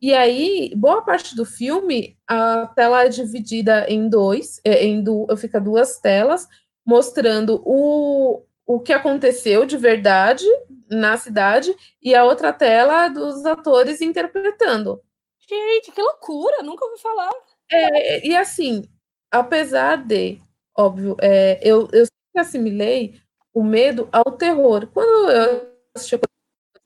[0.01, 5.25] E aí, boa parte do filme, a tela é dividida em dois, é, em du...
[5.37, 6.47] fica duas telas,
[6.85, 10.45] mostrando o, o que aconteceu de verdade
[10.89, 15.01] na cidade e a outra tela dos atores interpretando.
[15.47, 16.61] Gente, que loucura!
[16.63, 17.31] Nunca ouvi falar.
[17.73, 18.83] É, e assim,
[19.31, 20.39] apesar de,
[20.77, 23.19] óbvio, é, eu, eu sempre assimilei
[23.51, 24.87] o medo ao terror.
[24.93, 26.19] Quando eu assisti a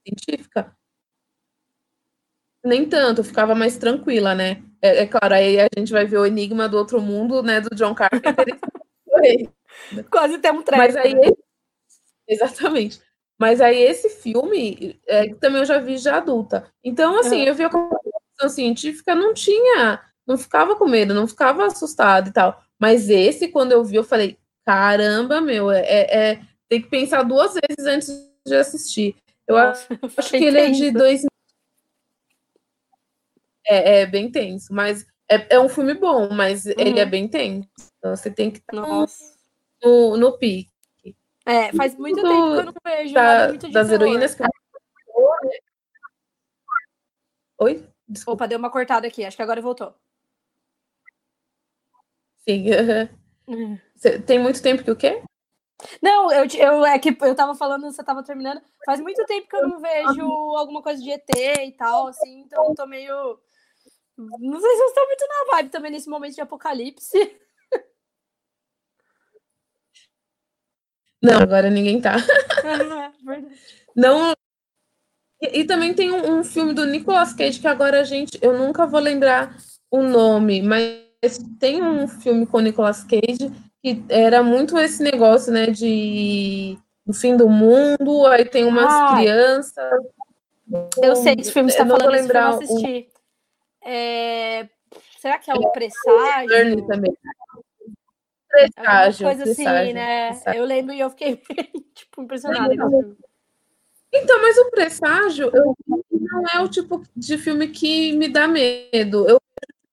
[0.05, 0.73] científica,
[2.63, 4.63] nem tanto, eu ficava mais tranquila, né?
[4.81, 7.75] É, é, claro, aí a gente vai ver o Enigma do Outro Mundo, né, do
[7.75, 8.45] John Carpenter.
[10.09, 10.81] Quase temos três.
[10.81, 11.31] Mas aí, né?
[12.27, 13.01] exatamente.
[13.39, 16.71] Mas aí esse filme, é, também eu já vi já adulta.
[16.83, 17.47] Então, assim, uhum.
[17.47, 22.34] eu vi a computação científica, não tinha não ficava com medo, não ficava assustado e
[22.34, 22.61] tal.
[22.78, 27.23] Mas esse, quando eu vi, eu falei, caramba, meu, é, é, é tem que pensar
[27.23, 29.15] duas vezes antes de assistir.
[29.47, 31.25] Eu Nossa, acho que ele é de dois
[33.65, 36.73] é, é bem tenso, mas é, é um filme bom, mas uhum.
[36.78, 37.69] ele é bem tenso.
[37.97, 39.05] Então você tem que estar no,
[39.84, 40.69] no, no pique.
[41.45, 44.03] É, faz muito tempo que eu não vejo da, muito de das terror.
[44.03, 44.43] heroínas que
[47.59, 47.88] Oi?
[48.07, 48.43] Desculpa.
[48.43, 49.95] Opa, deu uma cortada aqui, acho que agora voltou.
[52.48, 52.66] Sim.
[53.48, 53.80] Uhum.
[54.26, 55.22] Tem muito tempo que o quê?
[56.02, 58.62] Não, eu, eu é que eu tava falando, você tava terminando.
[58.86, 60.22] Faz muito tempo que eu não vejo
[60.56, 63.39] alguma coisa de ET e tal, assim, então eu tô meio.
[64.18, 67.38] Não sei se eu estou muito na vibe também nesse momento de apocalipse.
[71.22, 72.16] Não, agora ninguém tá.
[72.64, 73.12] É,
[73.95, 74.34] não.
[75.41, 78.38] E, e, também tem um, um filme do Nicolas Cage que agora a gente.
[78.41, 79.58] Eu nunca vou lembrar
[79.89, 81.07] o nome, mas
[81.59, 83.51] tem um filme com Nicolas Cage
[83.82, 89.15] que era muito esse negócio, né, de do fim do mundo, aí tem umas ah,
[89.15, 90.03] crianças.
[91.01, 93.07] Eu sei que filme você tá falando, lembrar eu assistir.
[93.82, 93.88] O...
[93.88, 94.70] É...
[95.20, 96.86] Será que é o Presságio?
[96.86, 97.18] Também.
[98.49, 99.28] Presságio.
[99.28, 100.28] Coisa assim, presságio, assim, né?
[100.32, 100.59] Presságio.
[100.59, 101.38] Eu lembro e eu fiquei,
[101.95, 102.74] tipo, impressionada.
[104.13, 109.28] Então, mas o Presságio eu, não é o tipo de filme que me dá medo.
[109.30, 109.39] Eu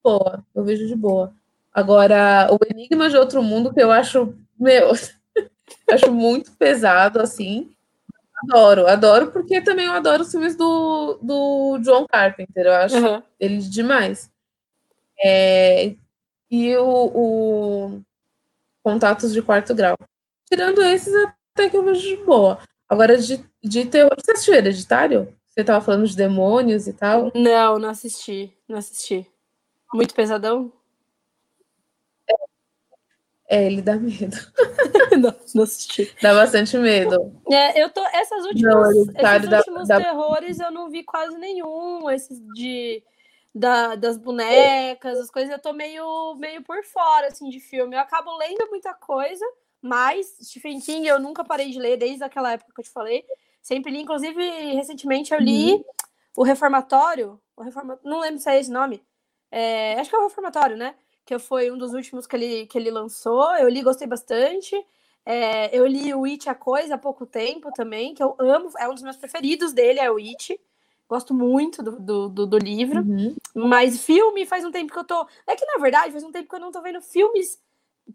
[0.04, 1.32] boa, eu vejo de boa.
[1.72, 4.92] Agora, o Enigma de Outro Mundo, que eu acho, meu,
[5.90, 7.74] acho muito pesado, assim.
[8.44, 13.22] Adoro, adoro, porque também eu adoro os filmes do, do John Carpenter, eu acho uhum.
[13.40, 14.30] ele demais.
[15.24, 15.94] É,
[16.50, 18.00] e o, o,
[18.82, 19.96] Contatos de Quarto Grau.
[20.46, 21.12] Tirando esses,
[21.54, 22.58] até que eu vejo de boa.
[22.88, 24.10] Agora, de, de terror.
[24.18, 25.34] Você assistiu Hereditário?
[25.48, 27.32] Você estava falando de demônios e tal?
[27.34, 28.52] Não, não assisti.
[28.68, 29.26] Não assisti.
[29.94, 30.72] Muito pesadão?
[33.48, 34.36] É, ele dá medo.
[35.20, 36.12] não, não assisti.
[36.20, 37.32] Dá bastante medo.
[37.48, 38.04] É, eu tô.
[38.06, 42.10] Essas últimas, não, esses últimos terrores eu não vi quase nenhum.
[42.10, 43.04] Esses de.
[43.54, 47.94] Da, das bonecas, as coisas, eu tô meio, meio por fora, assim, de filme.
[47.94, 49.46] Eu acabo lendo muita coisa,
[49.80, 53.24] mas Stephen King eu nunca parei de ler desde aquela época que eu te falei.
[53.62, 54.42] Sempre li, inclusive,
[54.74, 55.84] recentemente eu li uhum.
[56.38, 57.40] o Reformatório.
[57.56, 57.96] O Reforma...
[58.02, 59.00] Não lembro se é esse nome.
[59.50, 60.94] É, acho que é o Reformatório, né?
[61.24, 63.54] Que foi um dos últimos que ele, que ele lançou.
[63.56, 64.74] Eu li, gostei bastante.
[65.24, 68.86] É, eu li o It a Coisa há pouco tempo também, que eu amo, é
[68.88, 70.60] um dos meus preferidos dele, é o It.
[71.08, 73.00] Gosto muito do, do, do, do livro.
[73.00, 73.34] Uhum.
[73.54, 75.26] Mas filme faz um tempo que eu tô.
[75.46, 77.58] É que, na verdade, faz um tempo que eu não tô vendo filmes,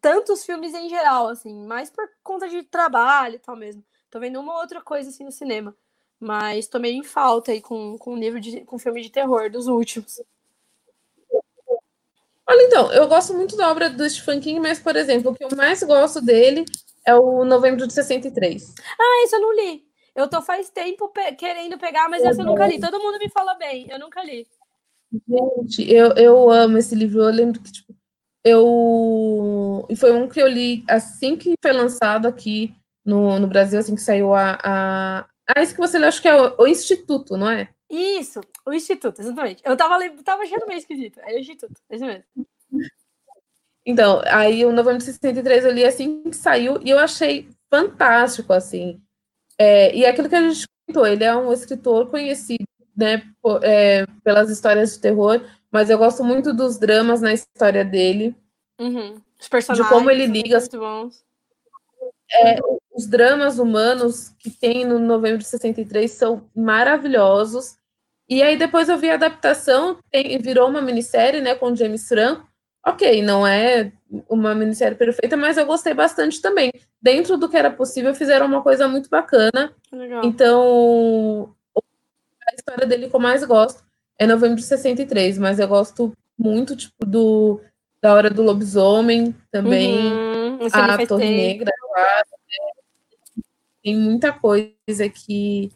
[0.01, 3.84] tantos filmes em geral, assim, mais por conta de trabalho e tal mesmo.
[4.09, 5.75] Tô vendo uma outra coisa assim no cinema.
[6.19, 9.67] Mas tô meio em falta aí com, com livro de com filme de terror dos
[9.67, 10.21] últimos.
[12.50, 15.43] Olha, então, eu gosto muito da obra do Stephen King, mas, por exemplo, o que
[15.43, 16.66] eu mais gosto dele
[17.06, 18.74] é o Novembro de 63.
[19.00, 19.84] Ah, isso eu não li.
[20.16, 22.80] Eu tô faz tempo pe querendo pegar, mas essa eu nunca li.
[22.80, 24.47] Todo mundo me fala bem, eu nunca li.
[25.12, 27.22] Gente, eu, eu amo esse livro.
[27.22, 27.95] Eu lembro que, tipo,
[28.43, 29.86] eu.
[29.88, 32.76] E foi um que eu li assim que foi lançado aqui
[33.06, 34.58] no, no Brasil, assim que saiu a.
[34.64, 35.26] a...
[35.47, 37.70] Ah, esse que você leu, acho que é o, o Instituto, não é?
[37.89, 39.61] Isso, o Instituto, exatamente.
[39.65, 41.20] Eu tava, tava achando meio esquisito.
[41.22, 42.24] É o Instituto, é isso mesmo.
[43.86, 48.53] Então, aí o Novembro de 63 eu li assim que saiu e eu achei fantástico,
[48.53, 49.01] assim.
[49.57, 52.65] É, e é aquilo que a gente comentou, ele é um escritor conhecido,
[52.95, 55.41] né, por, é, pelas histórias de terror,
[55.72, 58.36] mas eu gosto muito dos dramas na história dele.
[58.80, 59.22] Uhum.
[59.39, 59.88] Os personagens.
[59.88, 60.59] De como ele liga.
[60.59, 61.24] Muito bons.
[62.32, 62.59] É,
[62.93, 67.78] os dramas humanos que tem no Novembro de 63 são maravilhosos.
[68.30, 72.47] E aí depois eu vi a adaptação, tem, virou uma minissérie, né, com James Franco.
[72.86, 73.91] Ok, não é
[74.30, 76.71] uma minissérie perfeita, mas eu gostei bastante também.
[77.01, 79.73] Dentro do que era possível, fizeram uma coisa muito bacana.
[79.91, 80.23] Legal.
[80.23, 83.84] Então, a história dele que eu mais gosto
[84.17, 87.59] é Novembro de 63, mas eu gosto muito, tipo, do
[88.01, 91.30] da Hora do Lobisomem também, Uhum, a Torre.
[91.30, 93.43] Negra, claro, né?
[93.84, 95.69] Tem muita coisa que,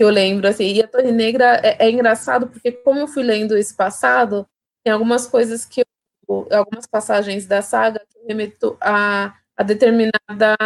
[0.00, 3.22] que eu lembro, assim, e a Torre Negra é, é engraçado, porque como eu fui
[3.22, 4.48] lendo esse passado,
[4.82, 5.82] tem algumas coisas que
[6.26, 10.56] eu, algumas passagens da saga que eu remeto a, a determinada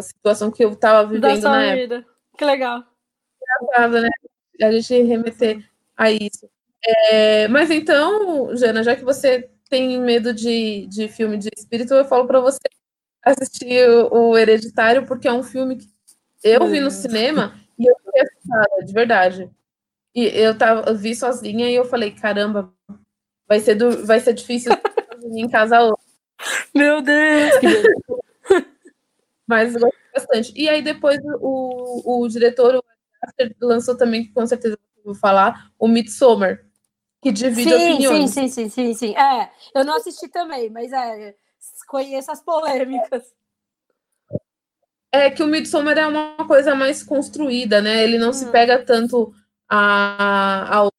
[0.00, 2.06] situação que eu estava vivendo na época vida.
[2.38, 2.84] Que legal.
[3.42, 4.08] engraçado, né?
[4.62, 5.62] A gente remeter
[5.94, 6.48] a isso.
[7.10, 12.06] É, mas então, Jana, já que você tem medo de, de filme de espírito, eu
[12.06, 12.60] falo para você
[13.22, 15.86] assistir o, o Hereditário, porque é um filme que
[16.42, 16.90] eu vi no Hum.
[16.90, 19.50] cinema e eu fiquei assustada, de verdade.
[20.14, 22.72] E eu tava, eu vi sozinha e eu falei, caramba,
[23.48, 24.72] vai ser, do, vai ser difícil
[25.22, 26.02] em casa hoje.
[26.74, 27.66] Meu Deus, que.
[29.46, 30.52] Mas eu gostei bastante.
[30.56, 32.84] E aí depois o, o diretor o
[33.62, 36.64] lançou também, com certeza vou falar, o Midsommar,
[37.22, 38.30] que divide Sim, sim, opiniões.
[38.30, 39.16] sim, sim, sim, sim.
[39.16, 41.34] É, eu não assisti também, mas é,
[41.86, 43.22] conheço as polêmicas.
[45.14, 48.02] É que o Midsommar é uma coisa mais construída, né?
[48.02, 48.50] Ele não se Uhum.
[48.50, 49.32] pega tanto
[49.68, 50.90] a, ao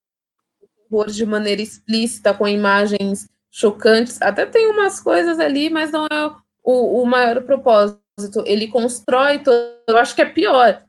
[0.90, 4.22] terror de maneira explícita, com imagens chocantes.
[4.22, 6.28] Até tem umas coisas ali, mas não é
[6.64, 8.00] o, o maior propósito.
[8.46, 9.58] Ele constrói, todo,
[9.88, 10.82] eu acho que é pior.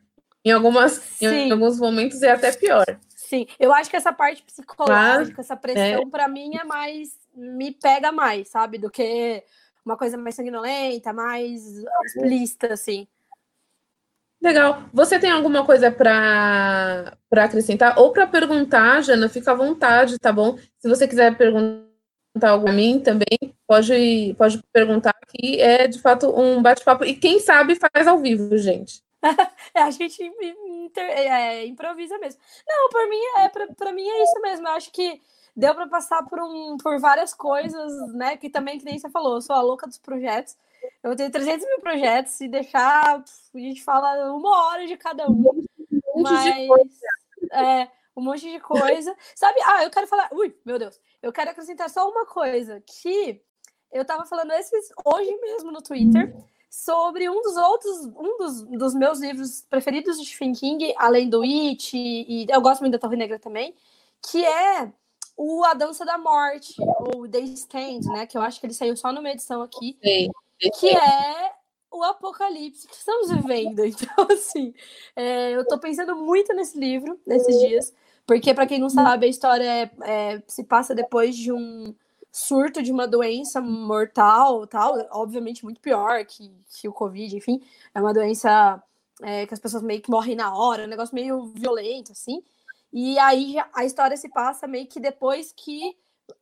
[0.45, 2.85] Em, algumas, em alguns momentos é até pior.
[3.09, 7.11] Sim, eu acho que essa parte psicológica, essa pressão, pra mim, é mais.
[7.35, 8.79] me pega mais, sabe?
[8.79, 9.43] Do que
[9.85, 11.63] uma coisa mais sanguinolenta, mais
[12.05, 13.09] explícita, assim.
[14.43, 14.83] Legal.
[14.93, 19.29] Você tem alguma coisa para acrescentar ou para perguntar, Jana?
[19.29, 20.57] Fica à vontade, tá bom?
[20.79, 21.87] Se você quiser perguntar
[22.43, 23.27] algo a mim também,
[23.67, 27.05] pode, pode perguntar que é de fato um bate-papo.
[27.05, 29.03] E quem sabe faz ao vivo, gente.
[29.75, 32.41] É, a gente inter- é, improvisa mesmo.
[32.67, 34.69] Não, por mim é pra mim é isso mesmo.
[34.69, 35.21] Eu acho que
[35.57, 38.37] deu para passar por um por várias coisas, né?
[38.37, 40.55] Que também, que nem você falou, eu sou a louca dos projetos.
[41.03, 45.35] Eu tenho 300 mil projetos e deixar a gente fala uma hora de cada um.
[45.35, 47.01] Um monte de Mas
[47.53, 49.15] é um monte de coisa.
[49.35, 49.61] Sabe?
[49.65, 50.29] Ah, eu quero falar.
[50.33, 51.01] Ui, meu Deus.
[51.23, 53.41] Eu quero acrescentar só uma coisa que
[53.93, 56.35] eu tava falando esses hoje mesmo no Twitter
[56.69, 61.43] sobre um dos outros, um dos, dos meus livros preferidos de Stephen King, além do
[61.43, 63.75] It, e, e eu gosto muito da Torre Negra também,
[64.31, 64.93] que é
[65.37, 68.27] o A Dança da Morte, ou The Stand, né?
[68.27, 70.31] Que eu acho que ele saiu só numa edição aqui, Sei.
[70.79, 71.53] Que é
[71.91, 73.83] o apocalipse que estamos vivendo.
[73.87, 74.75] Então, assim,
[75.15, 77.95] é, eu tô pensando muito nesse livro, nesses dias,
[78.27, 81.95] porque, para quem não sabe, a história é- é, se passa depois de um
[82.33, 87.63] surto de uma doença mortal, tal, obviamente muito pior que, que o Covid, enfim,
[87.95, 88.83] é uma doença
[89.23, 92.43] é, que as pessoas meio que morrem na hora, um negócio meio violento, assim.
[92.93, 95.97] E aí a história se passa meio que depois que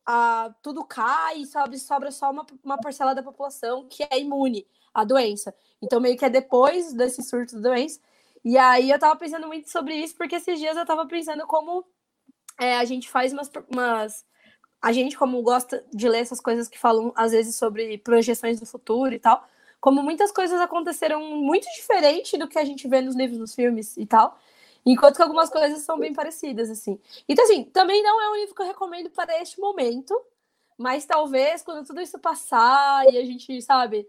[0.05, 4.67] a, tudo cai e sobra, sobra só uma, uma parcela da população que é imune
[4.93, 5.53] à doença.
[5.81, 7.99] Então, meio que é depois desse surto da doença.
[8.43, 11.85] E aí eu tava pensando muito sobre isso, porque esses dias eu tava pensando como
[12.59, 14.25] é, a gente faz umas, umas.
[14.81, 18.65] A gente, como gosta de ler essas coisas que falam, às vezes, sobre projeções do
[18.65, 19.47] futuro e tal,
[19.81, 23.97] como muitas coisas aconteceram muito diferente do que a gente vê nos livros, nos filmes
[23.97, 24.39] e tal.
[24.85, 26.99] Enquanto que algumas coisas são bem parecidas, assim.
[27.27, 30.15] Então, assim, também não é um livro que eu recomendo para este momento,
[30.77, 34.07] mas talvez quando tudo isso passar e a gente, sabe,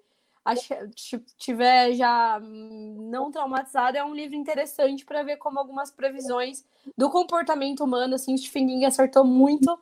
[1.39, 6.65] tiver já não traumatizado, é um livro interessante para ver como algumas previsões
[6.97, 9.79] do comportamento humano, assim, o Stephen King acertou muito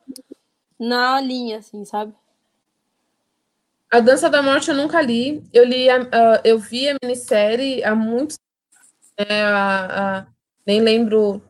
[0.79, 2.13] na linha, assim, sabe?
[3.91, 5.43] A Dança da Morte eu nunca li.
[5.53, 5.87] Eu li,
[6.43, 8.37] eu vi a minissérie há muitos
[9.17, 10.27] é, a, a,
[10.65, 11.41] nem lembro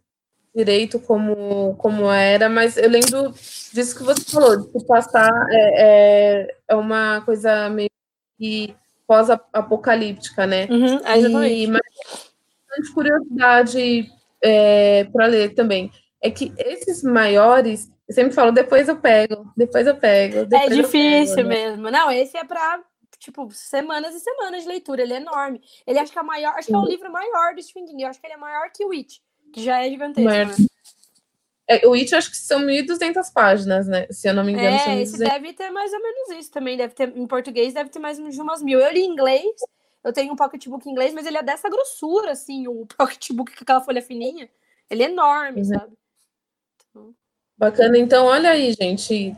[0.56, 3.34] direito como, como era, mas eu lembro
[3.74, 7.90] disso que você falou, de passar é, é, é uma coisa meio
[8.38, 8.74] que
[9.06, 10.68] pós-apocalíptica, né?
[10.70, 11.00] Uhum,
[11.46, 11.82] e, mas
[12.68, 14.10] bastante curiosidade
[14.42, 15.92] é, para ler também.
[16.22, 20.40] É que esses maiores, eu sempre falo, depois eu pego, depois eu pego.
[20.40, 21.56] É depois é difícil pego, né?
[21.56, 21.92] mesmo.
[21.92, 22.82] Não, esse é para
[23.26, 25.02] tipo, semanas e semanas de leitura.
[25.02, 25.62] Ele é enorme.
[25.86, 28.04] Ele acho que é maior, acho que é o livro maior do Stephen King.
[28.04, 29.22] Eu acho que ele é maior que o It,
[29.52, 30.30] que já é gigantesco.
[30.30, 30.48] Maior...
[30.48, 30.56] Né?
[31.68, 34.08] É, o It acho que são 1.200 páginas, né?
[34.12, 34.68] Se eu não me engano.
[34.68, 36.78] É, esse deve ter mais ou menos isso também.
[36.78, 38.80] Deve ter, em português deve ter mais de umas mil.
[38.80, 39.56] Eu li em inglês,
[40.04, 43.64] eu tenho um pocketbook em inglês, mas ele é dessa grossura, assim, o pocketbook com
[43.64, 44.48] aquela folha fininha.
[44.90, 45.66] Ele é enorme, uhum.
[45.66, 45.98] sabe?
[46.90, 47.16] Então...
[47.58, 47.98] Bacana.
[47.98, 49.36] Então, olha aí, gente.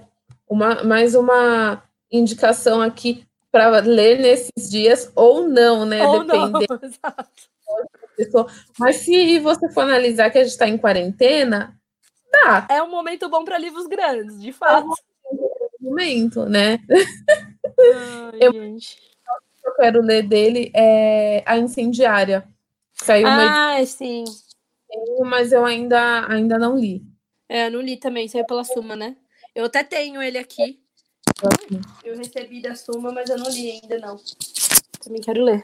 [0.49, 6.05] Uma, mais uma indicação aqui para ler nesses dias ou não, né?
[6.05, 6.65] Ou Depende.
[6.69, 8.49] Não, exato.
[8.79, 11.79] Mas se você for analisar que a gente está em quarentena,
[12.31, 12.67] dá.
[12.69, 14.87] É um momento bom para livros grandes, de fato.
[15.25, 16.79] É um momento, né?
[16.89, 18.97] Ai, eu, gente.
[19.63, 22.47] eu quero ler dele é A Incendiária.
[22.93, 23.85] Saiu ah, uma...
[23.85, 24.23] sim.
[25.25, 27.03] Mas eu ainda, ainda não li.
[27.47, 29.15] É, eu não li também, saiu pela Suma, né?
[29.53, 30.79] Eu até tenho ele aqui.
[32.03, 34.17] Eu recebi da Suma, mas eu não li ainda, não.
[35.03, 35.63] Também quero ler.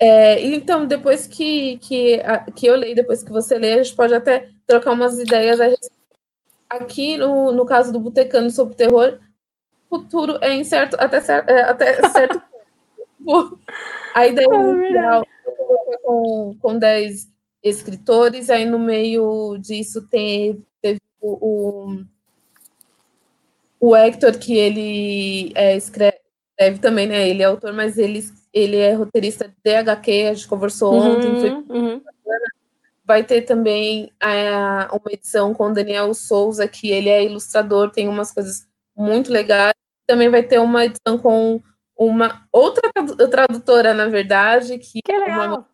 [0.00, 2.20] É, então, depois que, que,
[2.54, 5.58] que eu leio, depois que você lê, a gente pode até trocar umas ideias.
[6.70, 9.18] Aqui, no, no caso do Botecano sobre terror,
[9.90, 12.40] o futuro é incerto até, é, até certo
[13.24, 13.58] ponto.
[14.14, 15.26] A ideia inicial
[15.92, 17.28] é com, com 10
[17.62, 22.04] escritores, aí no meio disso teve, teve o, o
[23.80, 26.18] o Hector, que ele é, escreve,
[26.80, 27.28] também, né?
[27.28, 31.40] Ele é autor, mas ele, ele é roteirista de HQ, a gente conversou uhum, ontem.
[31.40, 32.02] Foi uhum.
[33.04, 38.08] Vai ter também a, uma edição com o Daniel Souza, que ele é ilustrador, tem
[38.08, 38.66] umas coisas
[38.96, 39.72] muito legais.
[40.06, 41.62] Também vai ter uma edição com
[41.96, 42.90] uma outra
[43.30, 45.48] tradutora, na verdade, que, que legal.
[45.48, 45.68] Uma,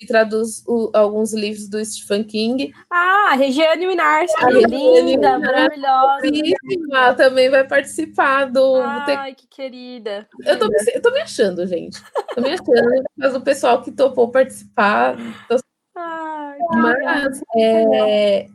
[0.00, 2.72] que traduz o, alguns livros do Stephen King.
[2.90, 7.14] Ah, Regiane Minarski, linda, maravilhosa.
[7.18, 8.76] Também vai participar do.
[8.76, 10.26] Ai, que querida.
[10.46, 12.02] Eu tô, eu tô me achando, gente.
[12.34, 15.18] Tô me achando, mas o pessoal que topou participar.
[15.46, 15.58] Tô...
[15.94, 18.46] Ai, mas é,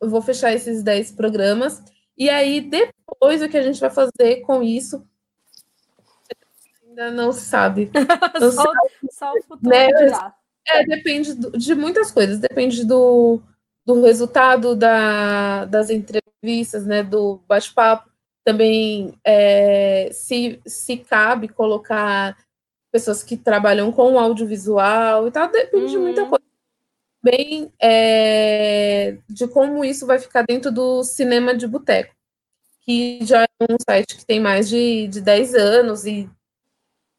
[0.00, 1.82] eu vou fechar esses 10 programas.
[2.16, 5.04] E aí, depois, o que a gente vai fazer com isso
[6.86, 7.90] ainda não sabe.
[8.40, 8.90] Não só, sabe.
[9.10, 9.88] só o futuro né?
[10.68, 12.38] É, depende de muitas coisas.
[12.38, 13.40] Depende do,
[13.84, 18.10] do resultado da, das entrevistas, né, do bate-papo.
[18.44, 22.36] Também é, se, se cabe colocar
[22.92, 25.90] pessoas que trabalham com audiovisual e tal, depende uhum.
[25.90, 26.30] de muita uhum.
[26.30, 26.44] coisa.
[27.20, 32.14] Bem, é, de como isso vai ficar dentro do cinema de boteco,
[32.82, 36.30] que já é um site que tem mais de, de 10 anos e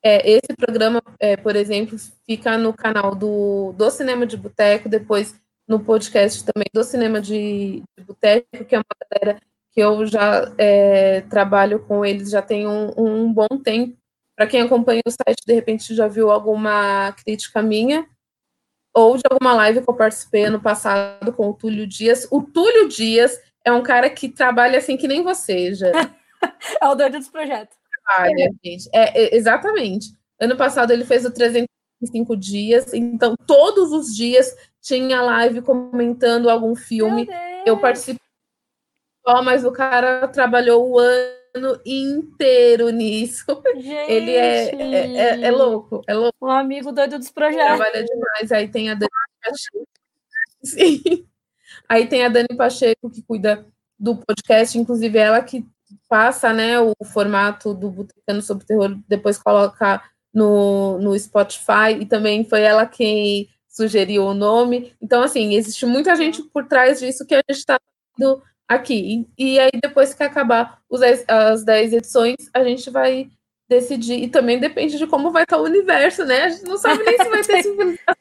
[0.05, 5.33] é, esse programa, é, por exemplo, fica no canal do, do Cinema de Boteco, depois
[5.67, 9.41] no podcast também do Cinema de, de Boteco, que é uma galera
[9.71, 13.97] que eu já é, trabalho com eles já tem um, um bom tempo.
[14.37, 18.07] Para quem acompanha o site, de repente já viu alguma crítica minha,
[18.93, 22.27] ou de alguma live que eu participei ano passado com o Túlio Dias.
[22.29, 25.87] O Túlio Dias é um cara que trabalha assim que nem você, já.
[26.79, 27.75] é o doido dos projetos
[28.05, 28.89] trabalha, gente.
[28.93, 30.15] É, é, exatamente.
[30.39, 36.75] Ano passado ele fez o 305 dias, então todos os dias tinha live comentando algum
[36.75, 37.27] filme.
[37.65, 38.19] Eu participei,
[39.43, 43.45] mas o cara trabalhou o ano inteiro nisso.
[43.75, 43.87] Gente.
[44.11, 46.37] Ele é, é, é, é, louco, é louco.
[46.45, 47.77] Um amigo doido dos projetos.
[47.77, 48.51] Trabalha demais.
[48.51, 49.09] Aí tem a Dani
[49.41, 49.87] Pacheco.
[50.63, 51.27] Sim.
[51.87, 53.65] Aí tem a Dani Pacheco que cuida
[53.97, 55.65] do podcast, inclusive ela que
[56.07, 60.01] passa né, o formato do Botecano sobre Terror, depois coloca
[60.33, 64.93] no, no Spotify, e também foi ela quem sugeriu o nome.
[65.01, 67.79] Então, assim, existe muita gente por trás disso que a gente está
[68.17, 69.27] vendo aqui.
[69.37, 73.29] E, e, aí, depois que acabar os, as 10 edições, a gente vai
[73.67, 74.23] decidir.
[74.23, 76.43] E também depende de como vai estar o universo, né?
[76.43, 78.15] A gente não sabe nem se vai ter civilização.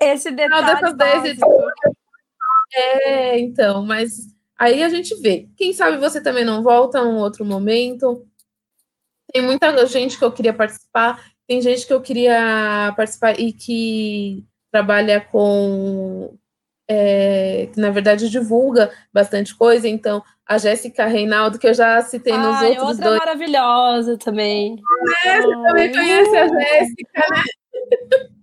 [0.00, 1.74] Esse detalhe dessas 10 edições.
[2.72, 4.33] É, então, mas
[4.64, 5.48] aí a gente vê.
[5.56, 8.26] Quem sabe você também não volta um outro momento.
[9.32, 14.44] Tem muita gente que eu queria participar, tem gente que eu queria participar e que
[14.72, 16.36] trabalha com.
[16.86, 22.36] É, que na verdade divulga bastante coisa, então a Jéssica Reinaldo, que eu já citei
[22.36, 23.18] nos Ai, outros outra dois.
[23.20, 24.76] maravilhosa também.
[25.22, 28.24] Você também conhece a Jéssica, né?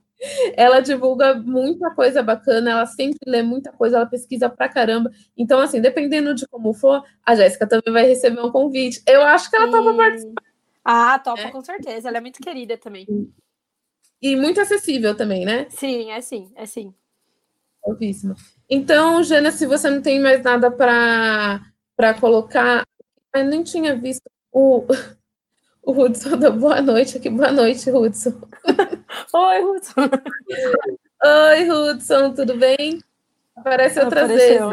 [0.56, 5.10] Ela divulga muita coisa bacana, ela sempre lê muita coisa, ela pesquisa pra caramba.
[5.36, 9.02] Então, assim, dependendo de como for, a Jéssica também vai receber um convite.
[9.08, 9.98] Eu acho que ela topa Sim.
[9.98, 10.44] participar.
[10.84, 11.52] Ah, topa, É.
[11.52, 12.08] com certeza.
[12.08, 13.08] Ela é muito querida também.
[14.22, 15.66] E muito acessível também, né?
[15.70, 16.94] Sim, é sim, é sim.
[17.86, 18.36] Novíssima.
[18.70, 21.62] Então, Jana, se você não tem mais nada para
[21.98, 22.84] para colocar,
[23.36, 24.86] eu nem tinha visto o,
[25.84, 27.30] o Hudson da boa noite aqui.
[27.30, 28.40] Boa noite, Hudson.
[29.34, 29.94] Oi, Ruth.
[31.24, 33.02] Oi, Hudson, tudo bem?
[33.56, 34.70] Aparece outras Apareceu.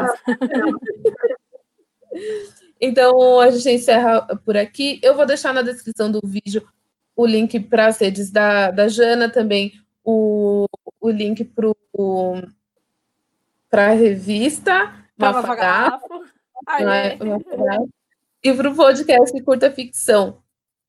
[2.11, 2.59] vezes.
[2.81, 4.99] Então, a gente encerra por aqui.
[5.03, 6.67] Eu vou deixar na descrição do vídeo
[7.15, 9.73] o link para as redes da, da Jana, também
[10.03, 10.65] o,
[10.99, 11.43] o link
[13.69, 16.23] para a revista Mafagafo,
[16.69, 17.17] é?
[17.17, 17.89] Mafagafo,
[18.41, 20.41] e para o podcast Curta Ficção.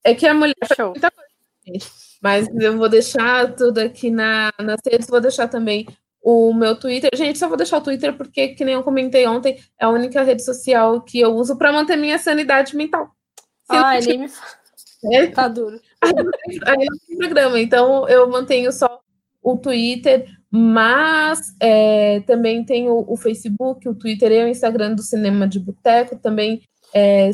[0.05, 0.90] É que a mulher Show.
[0.90, 1.30] muita coisa,
[1.66, 2.09] gente.
[2.20, 5.86] Mas eu vou deixar tudo aqui na, nas redes, vou deixar também
[6.22, 7.10] o meu Twitter.
[7.14, 10.22] Gente, só vou deixar o Twitter porque, que nem eu comentei ontem, é a única
[10.22, 13.10] rede social que eu uso para manter minha sanidade mental.
[13.64, 14.30] Se não nem me
[15.01, 15.80] tiver, tá duro.
[16.02, 19.01] aí não tem programa, então eu mantenho só
[19.42, 25.48] o Twitter, mas é, também tenho o Facebook, o Twitter e o Instagram do Cinema
[25.48, 27.30] de Boteco, também é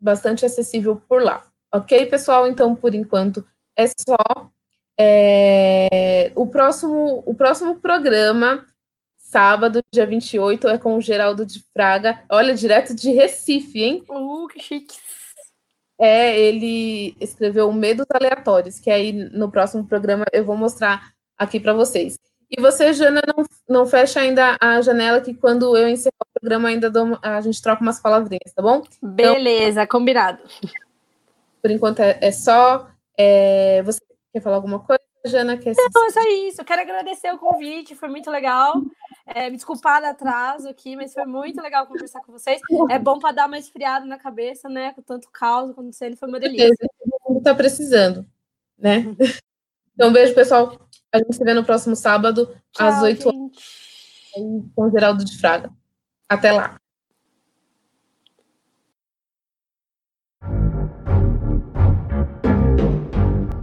[0.00, 1.42] bastante acessível por lá.
[1.72, 2.46] Ok, pessoal?
[2.46, 3.44] Então, por enquanto,
[3.78, 4.50] é só.
[5.00, 8.66] É, o, próximo, o próximo programa,
[9.16, 12.20] sábado, dia 28, é com o Geraldo de Fraga.
[12.28, 14.04] Olha, direto de Recife, hein?
[14.08, 14.96] Uh, que chique.
[16.00, 21.72] É, ele escreveu Medos Aleatórios, que aí no próximo programa eu vou mostrar aqui para
[21.72, 22.18] vocês.
[22.50, 26.68] E você, Jana, não, não fecha ainda a janela, que quando eu encerrar o programa,
[26.68, 28.82] ainda dou, a gente troca umas palavrinhas, tá bom?
[29.02, 30.42] Beleza, combinado.
[31.60, 32.88] Por enquanto é, é só.
[33.18, 34.00] É, você
[34.32, 35.56] quer falar alguma coisa, Jana?
[35.56, 36.60] Quer Então é só isso.
[36.60, 38.74] Eu quero agradecer o convite, foi muito legal.
[39.26, 42.60] É, me desculpar do atraso aqui, mas foi muito legal conversar com vocês.
[42.88, 44.92] É bom para dar uma esfriada na cabeça, né?
[44.94, 46.74] Com tanto caos acontecendo, foi uma delícia.
[46.78, 48.24] todo mundo tá precisando,
[48.78, 49.04] né?
[49.94, 50.78] Então, beijo, pessoal.
[51.12, 55.72] A gente se vê no próximo sábado, às Tchau, 8 horas, com Geraldo de Fraga.
[56.28, 56.78] Até lá.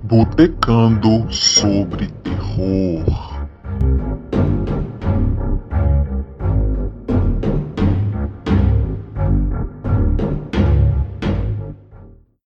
[0.07, 3.24] Botecando sobre terror.